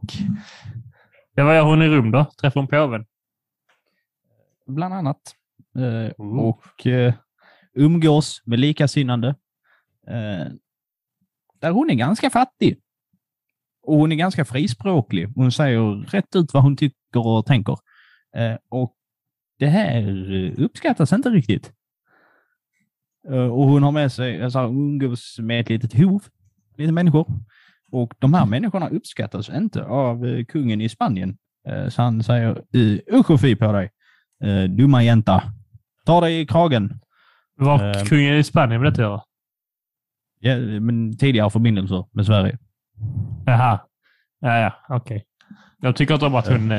[1.36, 2.26] Ja, vad gör hon i rum då?
[2.42, 3.06] Träffar hon påven?
[4.68, 5.36] Bland annat.
[5.76, 6.40] Eh, Mm.
[6.40, 7.14] och eh,
[7.74, 9.28] umgås med likasinnande.
[10.08, 10.48] Eh,
[11.62, 12.80] där hon är ganska fattig.
[13.84, 15.30] Och hon är ganska frispråklig.
[15.36, 17.78] Hon säger rätt ut vad hon tycker och tänker.
[18.36, 18.96] Eh, och
[19.60, 20.02] det här
[20.34, 21.74] eh, uppskattas inte riktigt.
[23.30, 26.24] Eh, Och hon har med sig, alltså hon umgås med ett litet hov,
[26.78, 27.28] lite människor.
[27.92, 31.38] Och de här människorna uppskattas inte av eh, kungen i Spanien.
[31.68, 32.62] Eh, Så han säger,
[33.14, 33.90] usch och fy på dig,
[34.70, 35.44] dumma jänta.
[36.06, 37.00] Ta dig i kragen.
[37.56, 39.22] Vad har kungen i Spanien med det att göra?
[40.40, 42.58] Ja, men tidigare förbindelser med Sverige.
[43.46, 43.80] Jaha.
[44.40, 45.24] Ja, ja, okej.
[45.82, 46.72] Jag tycker inte om att hon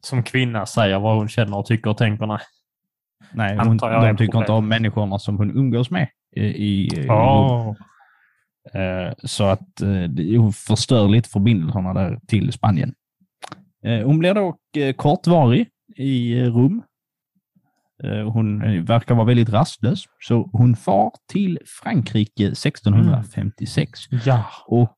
[0.00, 2.26] som kvinna säger vad hon känner och tycker och tänker.
[2.26, 2.38] Nej.
[3.32, 7.08] Nej, hon, de ett tycker inte om människorna som hon umgås med i, i, i
[7.08, 7.74] Åh.
[8.74, 12.94] Eh, Så att eh, hon förstör lite förbindelserna där till Spanien.
[13.84, 14.60] Eh, Hon blir dock
[14.96, 16.38] kortvarig i.
[16.40, 16.50] Eh,
[18.32, 24.00] Hon verkar vara väldigt rastlös, så hon far till Frankrike 1656.
[24.24, 24.44] Ja.
[24.66, 24.96] Och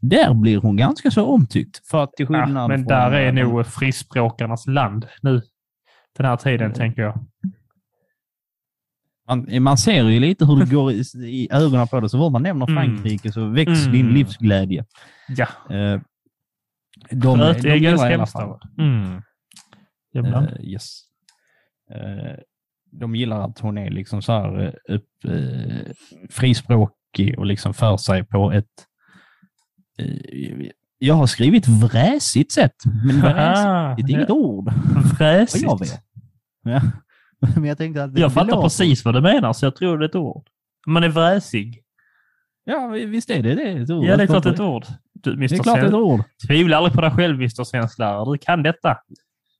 [0.00, 1.88] där blir hon ganska så omtyckt.
[1.90, 2.68] För att till skillnad ja.
[2.68, 5.42] Men där är nog frispråkarnas land nu.
[6.18, 7.24] Den här tiden, tänker jag.
[9.28, 12.08] Man, man ser ju lite hur det går i, i ögonen på det.
[12.08, 12.76] Så fort man nämner Mm.
[12.76, 13.92] Frankrike så väcks Mm.
[13.92, 14.84] din livsglädje.
[15.28, 15.46] Ja.
[15.76, 16.00] Eh,
[17.10, 18.32] de, Rötägg gillar i är alla hemskt.
[18.32, 18.60] fall.
[18.78, 19.22] Mm.
[20.14, 21.00] Eh, yes.
[21.90, 22.34] Eh,
[22.92, 25.92] de gillar att hon är liksom så här eh, upp, eh,
[26.30, 28.64] frispråkig och liksom för sig på ett...
[29.98, 30.66] Eh,
[30.98, 32.74] jag har skrivit vräsigt sätt,
[33.06, 34.72] men vräsigt Ah, det är inget ord.
[34.94, 35.62] Vad Fräsigt.
[35.64, 36.00] jag vet.
[36.68, 36.80] Ja.
[37.56, 40.08] Men jag tänkte att Jag fattar precis vad du menar, så jag tror det är
[40.08, 40.48] ett ord.
[40.86, 41.82] Man är vräsig.
[42.64, 43.70] Ja, visst är det det.
[43.70, 44.04] Ett ord.
[44.04, 44.84] Ja, det är klart ett ord.
[45.12, 45.48] Du, Mr.
[45.48, 46.20] Det är klart ett ord.
[46.48, 47.64] Tvivla aldrig på dig själv, Mr.
[47.64, 48.32] Svensklärare.
[48.32, 48.98] Du kan detta.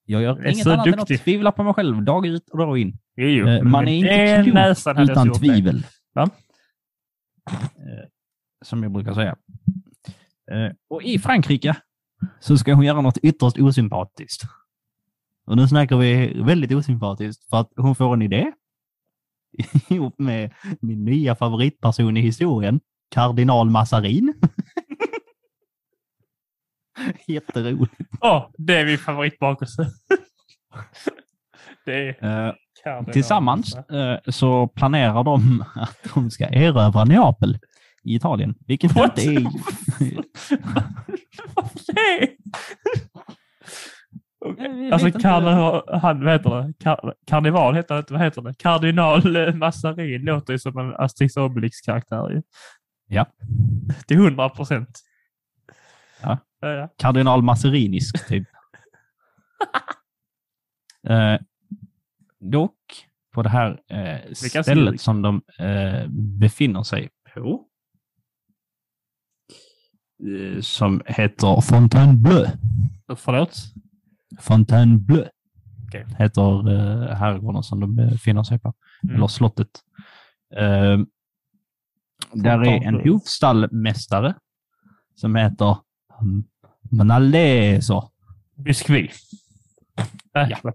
[0.04, 1.14] Jag gör inget annat än duktig.
[1.14, 2.98] att tvivla på mig själv dag ut och dag in.
[3.16, 3.48] Jo, jo.
[3.48, 4.50] Eh, man är inte
[4.84, 5.86] klok Utan tvivel.
[6.14, 6.30] Va?
[7.50, 8.06] Eh,
[8.64, 9.36] Som jag brukar säga.
[10.52, 11.76] Eh, Och i Frankrike
[12.40, 14.42] så ska hon göra något ytterst osympatiskt.
[15.48, 18.52] Och nu snackar vi väldigt osympatiskt för att hon får en idé
[19.88, 22.80] ihop med min nya favoritperson i historien,
[23.10, 24.34] kardinal Massarin.
[27.26, 27.94] Jätteroligt.
[28.20, 29.90] Åh, det är min favoritbakelse.
[31.84, 32.54] det är
[32.86, 33.04] Eh.
[33.12, 37.58] Tillsammans eh, så planerar de att de ska erövra Neapel
[38.04, 38.54] i Italien.
[38.66, 39.18] Vilket What?
[39.18, 39.44] inte är...
[41.54, 42.28] Varför det?
[44.40, 46.74] Jag Alltså kardinal, han, vad heter det?
[46.78, 48.54] Kar, karneval heter det vad heter det?
[48.58, 52.42] Kardinal Massarin låter ju som en Asterix Obelix-karaktär ju.
[53.06, 53.26] Ja.
[54.06, 55.00] Till hundra procent.
[56.22, 56.38] Ja.
[56.60, 56.88] Ja.
[56.96, 58.48] Kardinal Masserinisk, typ.
[61.08, 61.40] eh,
[62.40, 66.08] dock, på det här eh, stället som de eh,
[66.40, 67.64] befinner sig på,
[70.24, 72.46] eh, som heter Fontainebleau.
[73.16, 73.72] Förlåt?
[74.40, 75.24] Fontainebleau
[75.88, 76.06] Okej.
[76.18, 79.16] heter eh, herrgården som de befinner sig på, Mm.
[79.16, 79.68] eller slottet.
[80.56, 80.98] Eh,
[82.32, 84.34] där är en hovstallmästare
[85.14, 85.76] som heter
[86.90, 88.02] Manaleso.
[88.56, 89.10] Biskvi.
[90.34, 90.72] Nej, ja.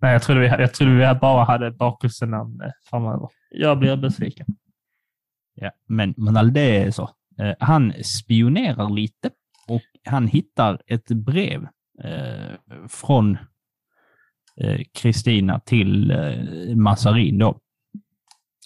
[0.00, 3.28] Nej, jag trodde vi, jag trodde vi bara hade bakelsenamn eh, framöver.
[3.50, 4.46] Jag blir besviken.
[5.54, 7.08] Ja, men Manaldeso,
[7.38, 9.30] eh, han spionerar lite
[9.68, 11.68] och han hittar ett brev eh,
[12.88, 13.38] från
[14.60, 17.58] eh, Kristina till eh, Massarin då.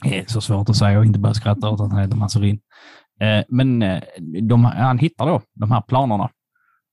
[0.03, 2.61] Det är så svårt att säga och inte börja skratta åt att han heter Massarin.
[3.21, 4.03] Eh, men eh,
[4.43, 6.31] de, han hittar då de här planerna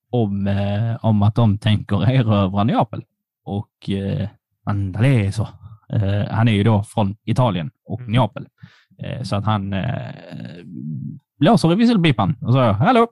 [0.10, 3.04] om, eh, om att de tänker erövra Neapel.
[3.46, 4.30] Och eh,
[4.66, 5.48] Mandaleso,
[5.94, 8.12] eh, han är ju då från Italien och Mm.
[8.12, 8.48] Neapel.
[9.04, 10.12] Eh, Så att han eh,
[11.40, 13.08] blåser i visselpipan och säger Hallå!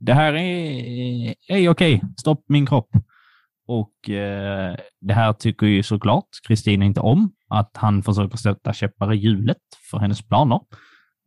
[0.00, 2.02] Det här är, är okej.
[2.20, 2.90] Stopp min kropp.
[3.66, 7.32] Och eh, det här tycker ju såklart Kristina inte om.
[7.48, 9.56] Att han försöker sätta käppar i hjulet
[9.90, 10.60] för hennes planer.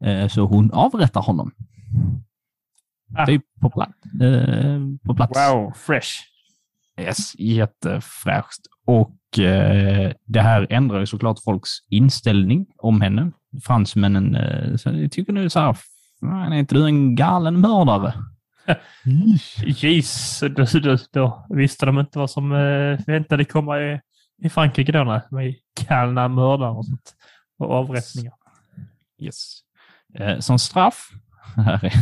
[0.06, 1.52] Eh, så hon avrättar honom.
[3.18, 3.26] Ah.
[3.26, 3.94] Typ på, plats.
[4.22, 5.40] Eh, på plats.
[5.40, 6.10] Wow, fresh.
[7.02, 8.62] Yes, jättefräscht.
[8.86, 13.32] Och eh, det här ändrar ju såklart folks inställning om henne.
[13.64, 15.78] Fransmännen eh, tycker nu så här,
[16.20, 18.14] "Fan, är inte du en galen mördare?
[19.66, 24.00] Jeez, då, då, då visste de inte vad som eh, väntade komma i,
[24.44, 25.56] i Frankrike då, nej, med
[25.88, 27.16] kallna mördare och sånt.
[27.60, 28.34] Och avrättningar.
[29.22, 29.60] Yes.
[30.20, 31.10] Eh, som straff,
[31.56, 31.94] det här är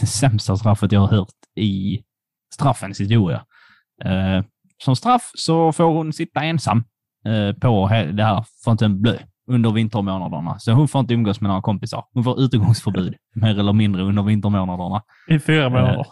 [0.00, 2.02] det sämsta straffet jag har hört i
[2.54, 3.44] straffens historia.
[4.04, 4.44] Eh,
[4.84, 6.84] som straff så får hon sitta ensam
[7.24, 9.18] eh, på det här Fontainebleau
[9.54, 10.58] under vintermånaderna.
[10.58, 12.04] Så hon får inte umgås med några kompisar.
[12.12, 15.02] Hon får utegångsförbud, mer eller mindre, under vintermånaderna.
[15.28, 16.06] I fyra månader.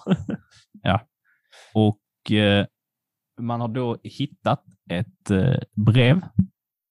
[1.75, 2.67] Och eh,
[3.41, 6.17] man har då hittat ett eh, brev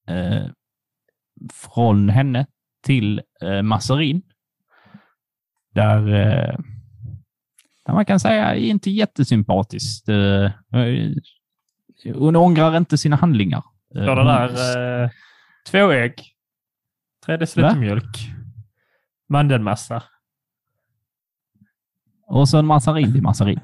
[0.08, 0.45] eh,
[1.54, 2.45] från henne
[2.84, 4.22] till eh, Massarin.
[5.74, 6.58] Där, eh,
[7.86, 10.10] där man kan säga inte jättesympatiskt.
[10.10, 11.12] Eh, eh,
[12.16, 13.64] hon ångrar inte sina handlingar.
[13.95, 15.10] Eh, Ja, det hon- där, eh,
[15.72, 16.14] två ägg,
[17.28, 17.80] tre deciliter Va?
[17.80, 18.17] mjölk,
[19.30, 20.03] mandelmassa.
[22.28, 23.59] Och så en massarin till massarin.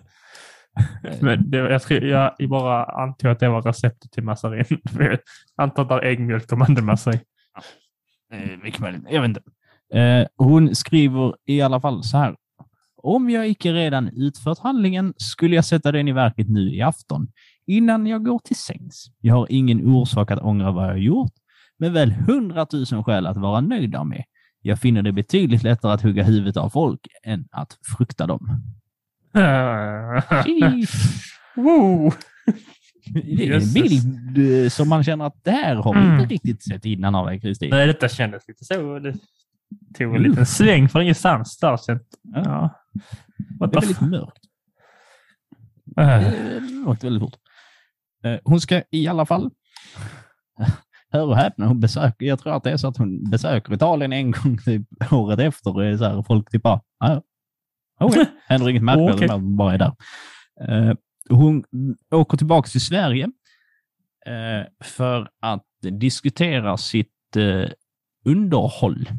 [1.22, 4.66] Men det, jag, tror, jag bara antog att det var receptet till massarin.
[5.00, 5.20] Jag
[5.56, 7.22] antar att det är äggmjölk och mandelmassa i.
[8.34, 9.02] Eh, mycket möjligt.
[9.10, 9.42] Jag vet inte.
[10.00, 12.36] Eh, hon skriver i alla fall så här.
[12.98, 17.28] Om jag icke redan utfört handlingen skulle jag sätta den i verket nu i afton,
[17.68, 19.06] innan jag går till sängs.
[19.20, 21.34] Jag har ingen orsak att ångra vad jag gjort,
[21.80, 24.24] men väl hundratusen skäl att vara nöjd med.
[24.62, 28.62] Jag finner det betydligt lättare att hugga huvudet av folk än att frukta dem.
[31.56, 32.12] Woo!
[33.14, 36.20] Det är en bild eh, som man känner att det här har vi Mm.
[36.20, 37.70] inte riktigt sett innan av dig, Kristin.
[37.70, 39.00] Nej, detta kändes lite så.
[39.00, 39.16] Det
[39.98, 41.78] tog en liten sväng från ingenstans där.
[41.78, 42.00] Så,
[42.34, 42.80] ja.
[43.60, 44.38] What Det är väldigt mörkt.
[45.98, 46.20] äh.
[46.84, 47.36] Det åkte väldigt fort.
[48.26, 49.52] Eh, Hon ska i alla fall,
[51.14, 54.14] hör och häpna, hon besöker, jag tror att det är så att hon besöker Italien
[54.14, 57.22] en gång typ året efter och så här, folk typ bara, "Ah,
[58.00, 59.40] okej, händer inget märkvärdigt, okay.
[59.42, 59.94] bara är där.
[60.62, 60.96] Eh,
[61.30, 61.64] Hon
[62.12, 63.24] åker tillbaka till Sverige
[64.26, 65.66] eh, för att
[66.00, 67.70] diskutera sitt eh,
[68.26, 69.10] underhåll.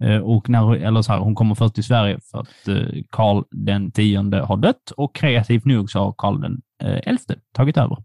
[0.00, 3.44] Eh, Och när, eller så här, hon kommer först till Sverige för att eh, Karl
[3.50, 7.96] den tionde har dött och kreativt nog så har Karl den eh, elfte tagit över.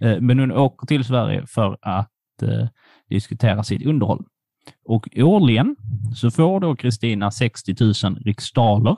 [0.00, 2.68] Eh, Men hon åker till Sverige för att eh,
[3.08, 4.24] diskutera sitt underhåll.
[4.84, 5.76] Och årligen
[6.14, 7.74] så får då Kristina 60
[8.04, 8.96] 000 riksdaler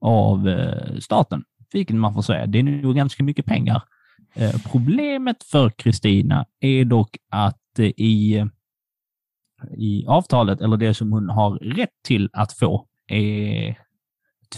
[0.00, 3.82] av eh, staten, vilket man får säga, det är nog ganska mycket pengar.
[4.72, 8.44] Problemet för Kristina är dock att i
[9.76, 13.78] i avtalet, eller det som hon har rätt till att få, är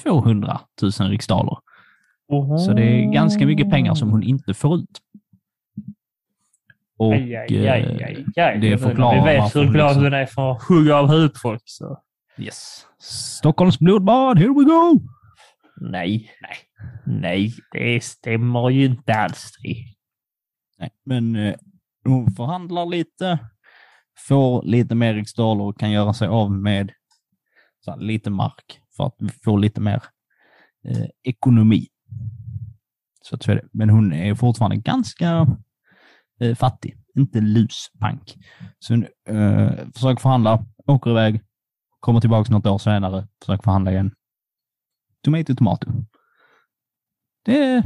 [0.02, 1.56] 200 000 riksdaler.
[2.58, 4.98] Så det är ganska mycket pengar som hon inte får ut.
[6.98, 8.58] Och Aj, aj, aj, eh, aj, aj.
[8.60, 11.62] det förklarar Vi vet hur glad liksom- hon är för att hugga av huvudet folk.
[11.64, 11.98] Så.
[12.38, 12.86] yes.
[12.98, 15.00] Stockholms blodbad, here we go!
[15.80, 16.56] Nej, nej,
[17.06, 19.52] nej, det stämmer ju inte alls.
[19.62, 19.74] det.
[20.78, 21.54] Nej, men eh,
[22.04, 23.38] hon förhandlar lite,
[24.28, 26.92] får lite mer riksdaler och kan göra sig av med
[27.84, 30.02] så här, lite mark för att få lite mer
[30.88, 31.86] eh, ekonomi.
[33.22, 33.46] Så att.
[33.72, 35.46] Men hon är fortfarande ganska
[36.40, 38.36] eh, fattig, inte luspank.
[38.78, 38.94] Så
[39.28, 41.40] eh, försöker förhandla, åker iväg,
[42.00, 44.10] kommer tillbaka något år senare, försöker förhandla igen.
[45.24, 45.90] Tomato, tomato.
[47.44, 47.82] Det,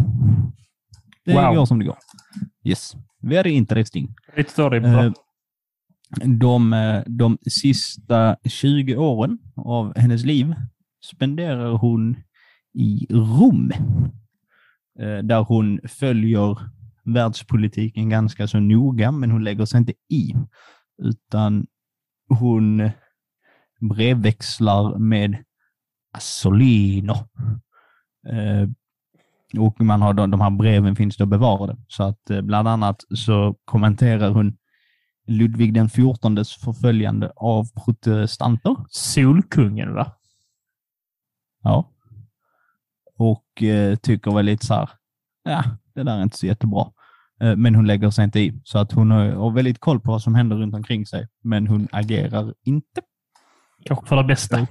[1.25, 1.55] det Wow.
[1.55, 1.97] går som det går.
[2.65, 4.15] Yes, very interesting.
[4.37, 5.13] Lite står det Eh, bra.
[6.25, 10.55] De, eh, de sista 20 åren av hennes liv
[11.05, 12.17] spenderar hon
[12.75, 13.71] i Rom.
[14.99, 16.59] eh, Där hon följer
[17.05, 20.35] världspolitiken ganska så noga, men hon lägger sig inte i.
[21.03, 21.67] Utan
[22.29, 22.91] hon
[23.81, 25.45] brevväxlar med
[26.13, 27.13] Assolino.
[28.29, 28.69] Eh,
[29.59, 31.77] Och man har de, de här breven finns då bevarade.
[31.89, 34.57] Så att eh, bland annat så kommenterar hon
[35.27, 38.77] Ludvig den XIVs förföljande av protestanter.
[38.89, 40.13] Solkungen, va?
[41.63, 41.91] Ja.
[43.19, 44.91] Och eh, tycker väl lite så här,
[45.43, 45.65] ja,
[45.95, 46.87] det där är inte så jättebra.
[47.41, 48.61] Eh, men hon lägger sig inte i.
[48.65, 51.29] Så att hon har, väldigt koll på vad som händer runt omkring sig.
[51.45, 53.01] Men hon agerar inte.
[53.85, 54.67] Kanske för det bästa.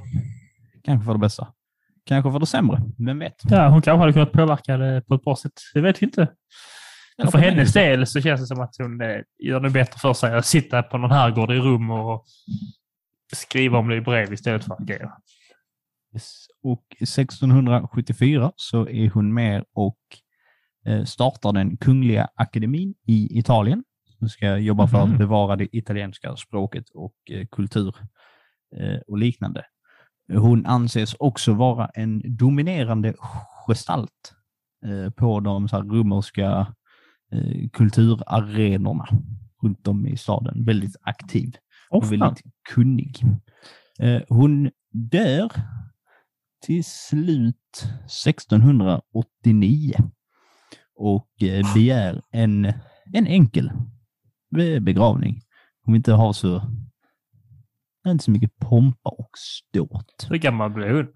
[0.84, 1.48] Kanske för det bästa.
[2.06, 2.82] Kanske för det sämre.
[2.98, 3.36] Vem vet?
[3.44, 5.54] Ja, hon kanske hade kunnat påverka det på ett bra sätt.
[5.74, 6.28] Det vet vi inte.
[7.18, 10.14] Men för hennes del så känns det som att hon eh, gör det bättre för
[10.14, 12.26] sig att sitta på någon herrgård i rum och
[13.34, 15.12] skriva om det i brev istället för att agera.
[16.14, 16.48] Yes.
[16.64, 19.98] Och 1674 så är hon med och
[21.06, 23.84] startar den Kungliga Akademin i Italien.
[24.20, 25.12] Som ska jobba för Mhm.
[25.12, 27.96] att bevara det italienska språket och eh, kultur
[28.78, 29.66] eh, och liknande.
[30.34, 33.14] Hon anses också vara en dominerande
[33.68, 34.34] gestalt
[34.86, 36.68] eh, på de så romerska
[37.32, 39.08] eh, kulturarenorna
[39.64, 40.66] runt om i staden.
[40.66, 41.56] Väldigt aktiv
[41.90, 42.42] och väldigt
[42.74, 43.16] kunnig.
[44.00, 45.52] Eh, hon dör
[46.66, 49.94] till slut 1689
[51.02, 52.66] och eh, begär en,
[53.14, 53.72] en enkel
[54.56, 55.42] be- begravning.
[55.84, 56.62] Hon vill inte ha så,
[58.08, 60.28] inte så mycket pompa och ståt.
[60.30, 61.08] Hur gammal blev hon?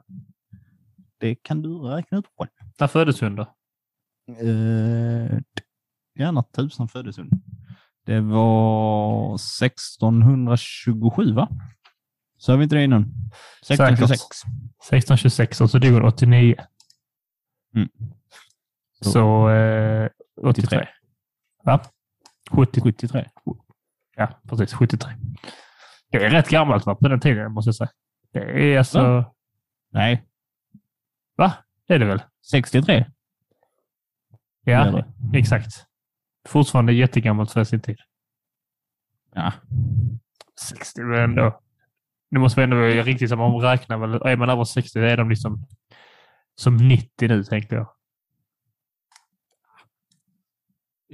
[1.20, 2.50] Det kan du räkna ut själv.
[2.80, 3.42] När föddes hon då?
[4.40, 5.40] Eh,
[6.20, 7.30] gärna tusan föddes hon.
[8.06, 11.50] Det var 1627 va?
[12.38, 13.02] Sa vi inte det innan?
[13.02, 14.22] 1626.
[14.90, 16.56] 1626 och så dog hon 89.
[17.76, 17.90] Mm.
[19.12, 20.10] Så eh,
[20.42, 20.88] 83.
[21.64, 21.82] Va?
[22.52, 22.82] 70.
[22.82, 23.30] 73.
[24.16, 24.74] Ja, precis.
[24.74, 25.12] 73.
[26.12, 27.90] Det är rätt gammalt va, på den tiden, måste jag säga.
[28.34, 29.26] Det är alltså...
[29.92, 30.26] Nej,
[31.36, 31.54] Va?
[31.88, 32.24] Det är det väl?
[32.52, 33.06] 63.
[34.64, 35.06] Ja, Eller?
[35.34, 35.86] exakt.
[36.48, 37.98] Fortfarande jättegammalt för sin tid.
[39.34, 39.54] Ja.
[40.62, 41.62] 60 men ändå.
[42.30, 44.14] Nu måste vi ändå vara riktigt som man räknar väl.
[44.14, 45.68] Är man över 60 är de liksom
[46.56, 47.88] som 90 nu, tänkte jag.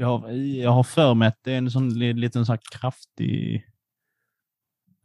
[0.02, 3.66] Jag har, jag har för mig att det är en sån li- liten så kraftig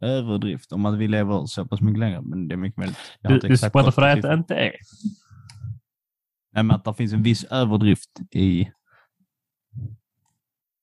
[0.01, 2.21] överdrift om att vi lever så pass mycket längre.
[2.21, 2.97] Men det är mycket möjligt.
[3.21, 4.75] Du, du koll för det att det inte är.
[6.53, 8.71] Nej, men att det finns en viss överdrift i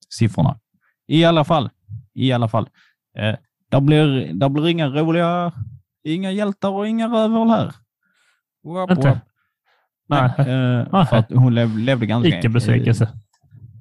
[0.08, 0.60] siffrorna.
[1.06, 1.70] I alla fall.
[2.14, 2.68] I alla fall.
[3.18, 3.36] Eh,
[3.68, 5.52] där, blir, där blir inga roliga,
[6.04, 7.74] inga hjältar och inga rövhål här.
[8.64, 9.08] Wap, Inte?
[9.08, 9.18] wap.
[10.06, 12.38] Nej, eh, för att hon lev, levde ganska...
[12.38, 13.18] Icke besvikelse.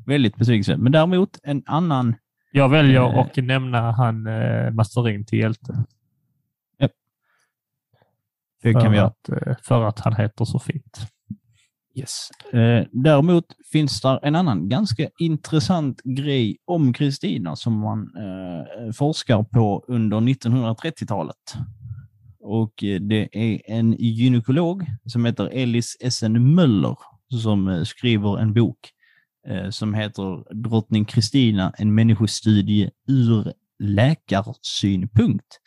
[0.08, 0.78] Eh, väldigt besvikelse.
[0.78, 2.16] Men däremot en annan...
[2.52, 3.18] Jag väljer Eh.
[3.20, 5.86] att nämna han eh, Masterin till hjälte.
[8.64, 9.08] Det kan vi göra.
[9.08, 11.00] att, eh, för att han heter så fint.
[11.96, 12.30] Yes.
[12.54, 19.44] Eh, däremot finns det en annan ganska intressant grej om Kristina som man eh, forskar
[19.44, 21.56] på under 1930-talet.
[22.40, 26.98] Och eh, det är en gynekolog som heter Elis Essen Möller
[27.42, 28.93] som eh, skriver en bok eh,
[29.70, 35.60] som heter Drottning Kristina, en människostudie ur läkarsynpunkt,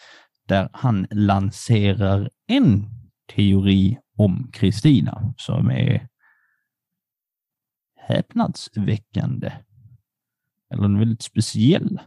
[0.49, 2.85] där han lanserar en
[3.37, 6.09] teori om Kristina som är
[7.97, 9.53] häpnadsväckande.
[10.71, 12.01] Eller en väldigt speciell.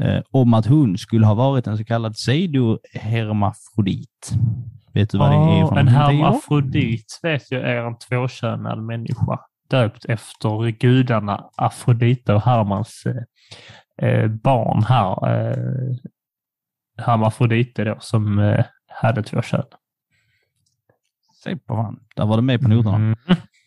[0.00, 4.32] Eh, om att hon skulle ha varit en så kallad pseudohermafrodit.
[4.92, 9.40] Vet du vad det är för en hermafrodit vet jag är en tvåkönad människa.
[9.70, 13.02] Döpt efter gudarna Afrodite och Hermans
[14.02, 15.40] eh, barn här.
[15.50, 15.96] Eh,
[16.98, 19.64] hermafrodite då, som eh, hade två kön.
[21.44, 22.00] Se på fan.
[22.16, 22.96] Där var det med på noterna.
[22.96, 23.16] Mm.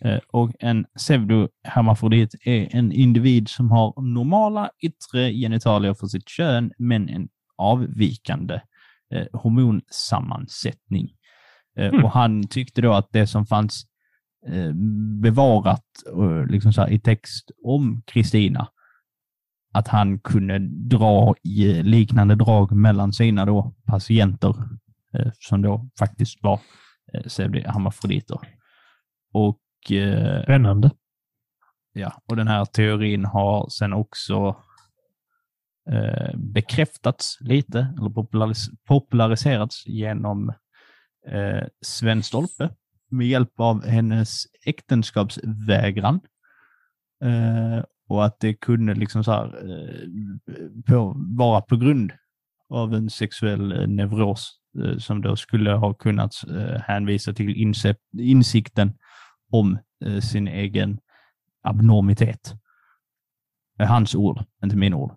[0.06, 6.72] Eh, Och en pseudohermafrodit är en individ som har normala yttre genitalier för sitt kön,
[6.78, 8.62] men en avvikande
[9.14, 11.10] eh, hormonsammansättning.
[11.78, 12.06] Eh, Mm.
[12.06, 13.86] Och han tyckte då att det som fanns
[15.22, 15.86] bevarat
[16.18, 18.68] eh, liksom så här, i text om Kristina,
[19.74, 24.56] att han kunde dra i liknande drag mellan sina då patienter,
[25.14, 26.60] eh, som då faktiskt var
[27.14, 28.40] eh, pseudohermafroditer.
[29.34, 30.92] Och eh, Spännande.
[31.94, 34.56] Ja, och den här teorin har sen också
[35.92, 40.50] eh, bekräftats lite, eller popularis populariserats genom
[41.28, 42.70] eh, Sven Stolpe
[43.12, 46.20] med hjälp av hennes äktenskapsvägran.
[47.24, 50.08] Eh, och att det kunde liksom så här, eh,
[50.88, 52.12] på, vara på grund
[52.70, 57.76] av en sexuell eh, neuros eh, som då skulle ha kunnat eh, hänvisa till
[58.20, 58.94] insikten
[59.52, 61.00] om eh, sin egen
[61.64, 62.54] abnormitet.
[63.78, 65.12] Det är hans ord, inte mina ord.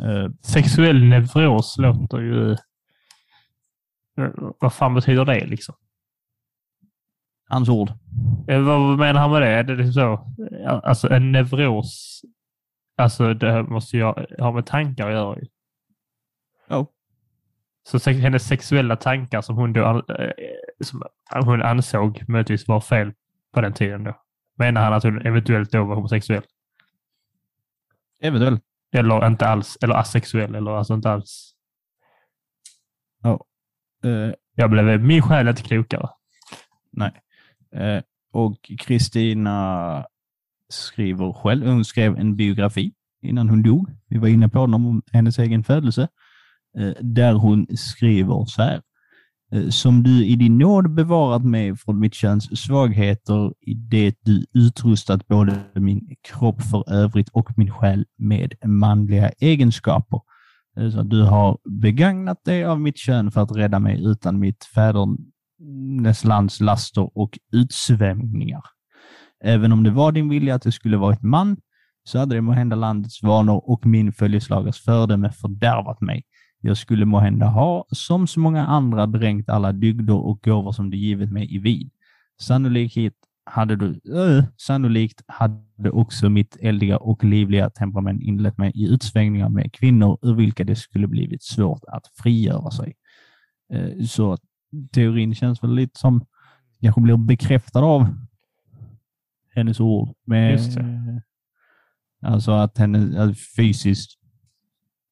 [0.00, 2.52] Eh, Sexuell neuros låter ju...
[4.18, 4.30] Eh,
[4.60, 5.74] vad fan betyder det liksom?
[7.50, 7.90] Hans ord.
[8.48, 9.48] Eh, Vad menar han med det?
[9.48, 10.34] Är det liksom så?
[10.50, 12.22] Ja, Alltså en neuros,
[12.96, 14.02] alltså det måste ju
[14.38, 15.38] ha med tankar att göra.
[16.68, 16.86] Ja.
[17.88, 20.30] Så sex, hennes sexuella tankar som hon då eh,
[20.84, 21.02] som
[21.44, 23.12] hon ansåg möjligtvis var fel
[23.52, 24.22] på den tiden då.
[24.58, 26.42] Menar han att hon eventuellt då var homosexuell?
[28.22, 28.62] Eventuellt.
[28.92, 31.54] Eller inte alls, eller asexuell, eller alltså inte alls.
[34.04, 36.08] Eh, Jag blev, min själ är inte klokare.
[36.90, 37.12] nej.
[37.76, 38.02] Eh,
[38.32, 40.04] och Kristina
[40.68, 42.92] skriver själv, hon skrev en biografi
[43.22, 43.90] innan hon dog.
[44.08, 46.08] Vi var inne på den om hennes egen födelse.
[46.78, 48.80] Eh, där hon skriver så här.
[49.52, 54.46] Eh, Som du i din nåd bevarat mig från mitt köns svagheter i det du
[54.54, 60.20] utrustat både min kropp för övrigt och min själ med manliga egenskaper.
[60.76, 64.64] Eh, så du har begagnat dig av mitt kön för att rädda mig utan mitt
[64.64, 65.18] fädernes
[66.24, 68.62] lands laster och utsvämningar.
[69.44, 71.56] Även om det var din vilja att det skulle varit man,
[72.04, 76.22] så hade det måhända landets vanor och min följeslagars fördöme fördärvat mig.
[76.60, 80.96] Jag skulle måhända ha, som så många andra, dränkt alla dygder och gåvor som du
[80.96, 81.90] givit mig i vid.
[82.40, 83.14] Sannolikt
[83.44, 89.48] hade du ö, sannolikt hade också mitt eldiga och livliga temperament inlett mig i utsvängningar
[89.48, 92.94] med kvinnor ur vilka det skulle blivit svårt att frigöra sig.
[93.72, 94.40] Eh, så att
[94.92, 96.26] teorin känns väl lite som,
[96.82, 98.06] kanske blir bekräftad av
[99.54, 100.14] hennes ord.
[100.26, 101.22] Med, Just det.
[102.22, 104.18] Alltså att henne att fysiskt,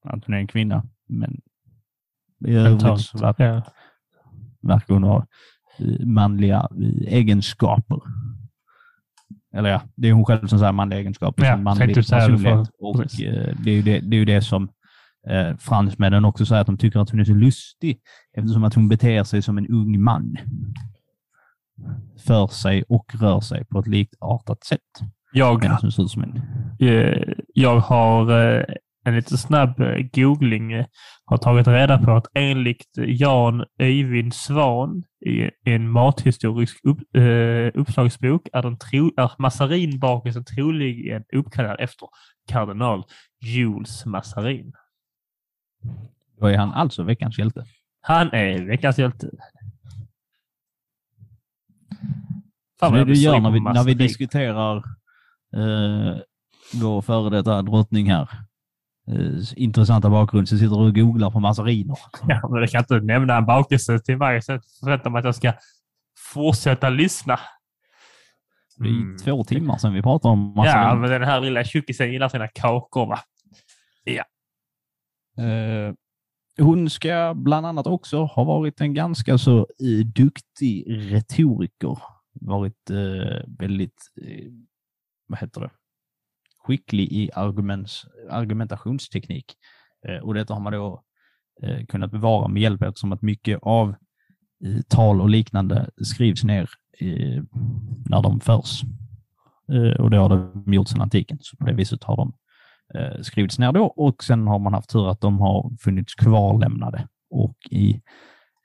[0.04, 1.40] att hon är en kvinna, men
[2.46, 3.62] i övrigt så verkar, Ja.
[4.60, 5.26] verkar hon ha
[5.78, 6.68] eh, manliga
[7.06, 8.00] egenskaper.
[9.52, 11.44] Eller ja, det är hon själv som säger manliga egenskaper.
[11.44, 12.70] Ja, som manlig personlighet.
[12.78, 14.68] Och eh, det är ju det, det, är ju det som
[15.28, 18.00] eh, fransmännen också säger, att de tycker att hon är så lustig
[18.36, 20.36] eftersom att hon beter sig som en ung man.
[22.26, 24.80] För sig och rör sig på ett likartat sätt.
[25.32, 25.70] Jag, en...
[26.78, 28.64] eh, jag har eh,
[29.04, 30.84] en lite snabb eh, googling
[31.24, 38.48] har tagit reda på att enligt Jan Öyvind Svan i en mathistorisk upp, eh, uppslagsbok
[38.52, 42.08] är, den tro, är massarinbakelsen troligen uppkallad efter
[42.48, 43.04] kardinal
[43.40, 44.72] Jules Massarin.
[46.40, 47.64] Då är han alltså veckans hjälte.
[48.00, 49.30] Han är veckans hjälte.
[52.80, 54.76] Fan, det du gör när vi, när vi diskuterar
[55.56, 56.16] eh,
[56.74, 58.28] vår före detta drottning här,
[59.08, 61.96] eh, intressanta bakgrund, så sitter du och googlar på massariner.
[62.28, 65.34] Ja, men jag kan inte nämna en bakelse till mig så förväntar mig att jag
[65.34, 65.52] ska
[66.32, 67.40] fortsätta lyssna.
[68.76, 69.16] Det är Mm.
[69.18, 70.94] två timmar sedan vi pratade om Ja, massariner.
[70.96, 73.18] men den här lilla tjockisen gillar sina kakor va?
[74.06, 74.22] Eh,
[75.38, 75.94] Eh,
[76.64, 81.98] hon ska bland annat också ha varit en ganska så eh, duktig retoriker.
[82.40, 84.02] Varit eh, väldigt,
[85.26, 85.70] vad heter det,
[86.58, 89.54] skicklig i arguments, argumentationsteknik.
[90.22, 91.02] Och detta har man då
[91.88, 93.94] kunnat bevara med hjälp eftersom att mycket av
[94.88, 96.70] tal och liknande skrivs ner
[98.10, 98.82] när de förs.
[99.98, 102.32] Och det har de gjort sedan antiken, så på det viset har de
[102.94, 107.08] eh, skrivits ner då och sen har man haft tur att de har funnits kvarlämnade
[107.30, 108.02] och i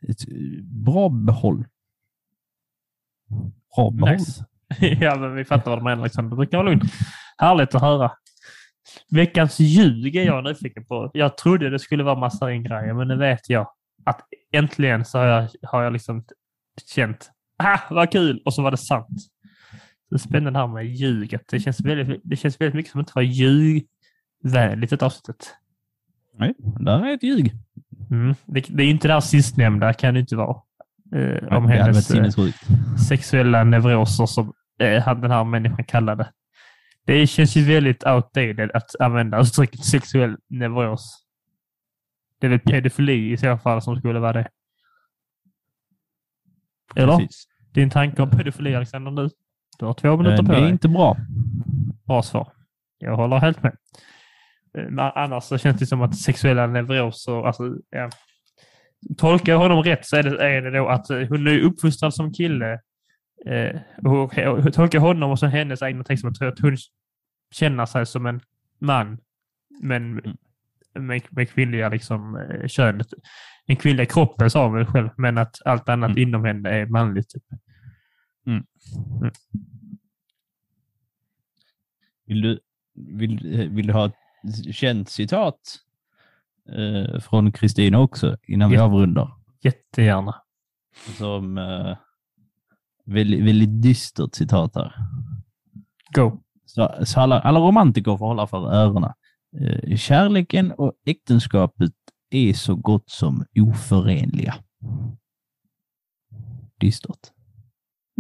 [0.09, 1.65] ett eh, bra behåll.
[3.75, 4.11] Bra behåll.
[4.11, 4.45] Nice.
[5.01, 6.37] ja, men vi fattar vad de menar Alexander.
[6.37, 6.83] Det kan vara lugnt.
[7.37, 8.11] Härligt att höra.
[9.09, 11.11] Veckans ljug är jag nyfiken på.
[11.13, 13.67] Jag trodde det skulle vara massa grejer, men nu vet jag
[14.05, 14.21] att
[14.51, 16.23] äntligen så har jag, har jag liksom
[16.95, 18.41] känt, ah, vad kul!
[18.45, 19.17] Och så var det sant.
[20.09, 21.43] Det är spännande här med ljuget.
[21.47, 23.21] Det känns väldigt, det känns väldigt mycket som att det var
[24.43, 25.55] ljugvänligt ett avsnitt.
[26.37, 27.53] Nej, där är ett ljug.
[28.11, 28.35] Mm.
[28.45, 30.61] Det, det är inte det här sistnämnda, kan det inte vara.
[31.15, 32.29] Eh, om det hennes eh,
[33.09, 36.31] sexuella neuroser som eh, den här människan kallade.
[37.05, 41.25] Det känns ju väldigt outdated att använda uttrycket sexuell neuros.
[42.39, 44.47] Det är väl pedofili i så fall som skulle vara det.
[46.95, 47.17] Eller?
[47.17, 47.47] Precis.
[47.73, 49.29] Din tanke om pedofili, Alexander, nu?
[49.79, 50.69] Du har två minuter Eh, på Det är dig.
[50.69, 51.17] inte bra.
[52.07, 52.51] Bra svar.
[52.97, 53.77] Jag håller helt med.
[54.77, 58.09] Eh, annars så känns det som att sexuella neuroser, alltså, ja.
[59.17, 62.13] Tolkar jag honom rätt så är det, är det då att eh, hon är uppfostrad
[62.13, 62.79] som kille.
[63.45, 66.77] Eh, och, och tolkar jag honom och så hennes egna text som att, att hon
[67.51, 68.41] känner sig som en
[68.79, 69.17] man,
[69.81, 70.21] men
[70.93, 73.07] med, med kvinnliga liksom, eh, könet.
[73.67, 76.21] Den kvinnliga kroppen sa hon väl själv, men att allt annat Mm.
[76.21, 77.29] inom henne är manligt.
[77.29, 77.43] Typ.
[82.25, 82.59] Vill du,
[82.95, 84.15] vill, vill du ha ett
[84.71, 85.59] känt citat
[86.69, 88.83] eh, från Kristina också innan vi Ja.
[88.83, 89.31] avrundar?
[89.61, 90.35] Jättegärna.
[91.17, 91.97] Som eh,
[93.05, 94.93] väldigt, väldigt dystert citat här.
[96.15, 96.39] Go.
[96.65, 99.11] Så, så alla, alla romantiker får hålla för öronen.
[99.59, 101.91] Eh, kärleken och äktenskapet
[102.29, 104.55] är så gott som oförenliga.
[106.79, 107.19] Dystert.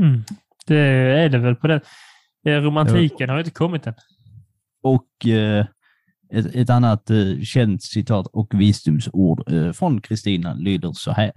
[0.01, 0.23] Mm.
[0.67, 1.81] Det är det väl på den.
[2.45, 3.93] Eh, Romantiken har inte kommit än.
[4.83, 5.65] Och eh,
[6.33, 11.31] ett, ett annat eh, känt citat och visdomsord eh, från Kristina lyder så här.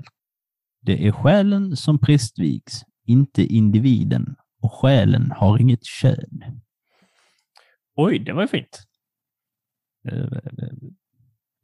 [0.80, 4.36] Det är själen som prästvigs, inte individen.
[4.60, 6.42] Och själen har inget kön.
[7.96, 8.82] Oj, det var ju fint.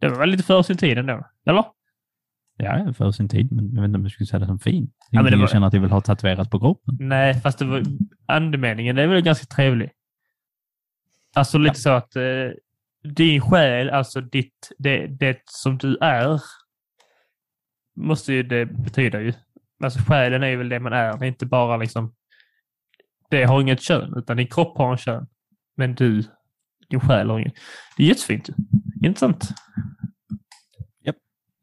[0.00, 1.26] Det var väl lite för sin tid ändå.
[1.46, 1.64] Eller?
[2.56, 4.92] Ja, för sin tid, men jag vet inte om jag skulle säga det som fin.
[5.10, 6.96] Ja, men det var- känner att jag vill ha tatuerat på kroppen.
[7.00, 7.82] Nej, fast det var
[8.26, 8.96] andemeningen.
[8.96, 9.90] Det är väl ganska trevlig.
[11.34, 12.22] Alltså lite så att eh,
[13.02, 16.40] din själ, alltså ditt, det, det som du är,
[17.96, 19.32] måste ju det betyda ju.
[19.84, 21.18] Alltså själen är ju väl det man är.
[21.18, 22.14] Det är inte bara liksom,
[23.30, 25.26] det har inget kön, utan din kropp har en kön.
[25.76, 26.22] Men du,
[26.88, 27.54] din själ har inget.
[27.96, 28.48] Det är jättefint.
[28.48, 28.54] ju.
[29.06, 29.48] Intressant.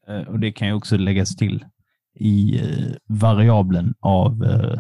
[0.10, 1.66] Eh, Och det kan ju också läggas till
[2.16, 4.80] i variabeln variablen av eh,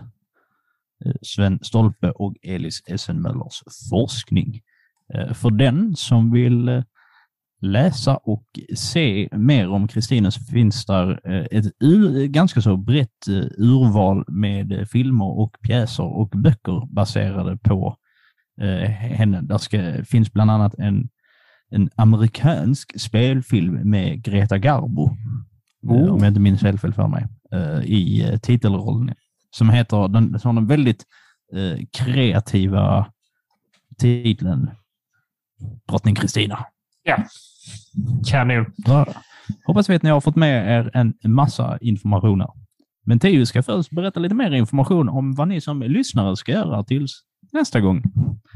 [1.06, 4.61] eh, Sven Stolpe och Elis Essenmöllers forskning.
[5.14, 6.84] Eh, För den som vill eh,
[7.61, 8.45] läsa och
[8.76, 11.73] se mer om Kristina så finns där eh, ett
[12.31, 13.27] ganska så brett
[13.57, 17.95] urval med filmer och pjäser och böcker baserade på
[18.88, 19.41] henne.
[19.41, 21.10] Där ska, finns bland annat en,
[21.69, 25.10] en amerikansk spelfilm med Greta Garbo,
[25.84, 26.10] Oh.
[26.10, 27.27] om jag inte minns fel för mig,
[27.86, 29.15] i titelrollen.
[29.52, 31.06] Som heter, den som har den väldigt
[31.91, 33.06] kreativa
[33.98, 34.69] titeln
[35.90, 36.65] Drottning Kristina.
[37.03, 37.18] Ja.
[38.27, 38.65] Kanon.
[38.77, 39.06] Ja.
[39.65, 42.49] Hoppas vi att ni har fått med er en massa information här.
[43.06, 46.84] Men Theo ska först berätta lite mer information om vad ni som lyssnare ska göra
[46.84, 48.03] tills nästa gång.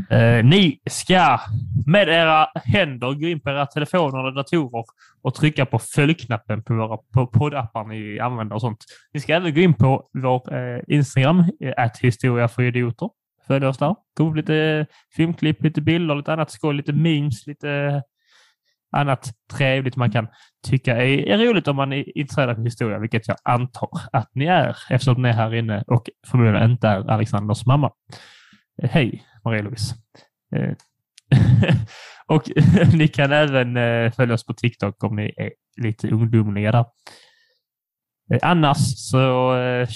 [0.09, 1.39] Eh, ni ska
[1.85, 4.85] med era händer gå in på era telefoner eller datorer
[5.21, 8.85] och trycka på följknappen på våra på poddappar ni använder och sånt.
[9.13, 13.09] Ni ska även gå in på vår eh, Instagram, eh, att historia för idioter.
[13.47, 13.95] Följ oss där.
[14.17, 18.01] Kom upp lite eh, filmklipp, lite bilder, lite annat skoj, lite memes, lite eh,
[18.91, 20.27] annat trevligt man kan
[20.67, 24.45] tycka är, är roligt om man är intresserad av historia, vilket jag antar att ni
[24.45, 27.91] är eftersom ni är här inne och förmodligen inte är Alexanders mamma.
[28.83, 29.95] Eh, hej Marie-Louise.
[32.27, 32.43] Och
[32.93, 33.75] ni kan även
[34.11, 35.51] följa oss på TikTok om ni är
[35.81, 36.85] lite ungdomliga där.
[38.41, 39.17] Annars så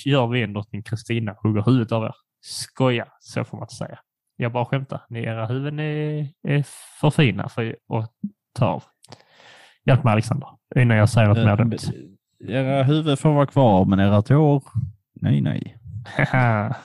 [0.06, 2.14] gör vi en drottning Kristina hugger huvudet av er.
[2.48, 4.00] Skoja, så får man inte säga.
[4.36, 5.02] Jag bara skämtar.
[5.10, 6.66] Ni, era huvuden är, är
[7.00, 8.12] för fina för att
[8.54, 8.84] ta av.
[9.86, 11.78] Hjälp mig Alexander, innan jag säger något mer dumt.
[12.48, 14.64] Era huvud får vara kvar, men era tår,
[15.22, 15.78] nej, nej.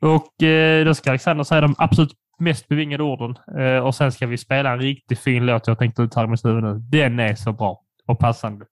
[0.00, 3.38] Och eh, då ska Alexander säga de absolut mest bevingade orden.
[3.58, 6.44] Eh, och sen ska vi spela en riktigt fin låt jag tänkte ut här mitt
[6.44, 6.78] huvud nu.
[6.78, 8.66] Den är så bra och passande.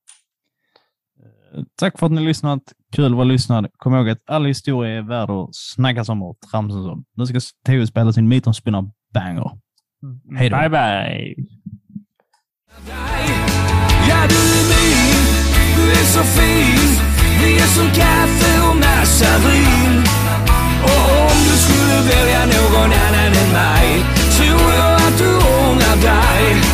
[1.79, 2.62] Tack för att ni har lyssnat.
[2.93, 3.66] Kul att vara lyssnad.
[3.77, 7.05] Kom ihåg att all historia är värd att snacka om och tramsas om.
[7.16, 9.51] Nu ska Teo spela sin mytomspinnar Banger.
[10.03, 10.37] Mm.
[10.39, 10.57] Hej då.
[10.57, 11.35] Bye, bye.
[14.09, 15.23] Ja, du är min.
[15.77, 17.12] Du är så fin.
[17.43, 19.95] Vi är som kaffe och massarin.
[20.83, 24.05] Och om du skulle välja någon annan än mig
[24.37, 26.72] tror jag att du ångrar dig.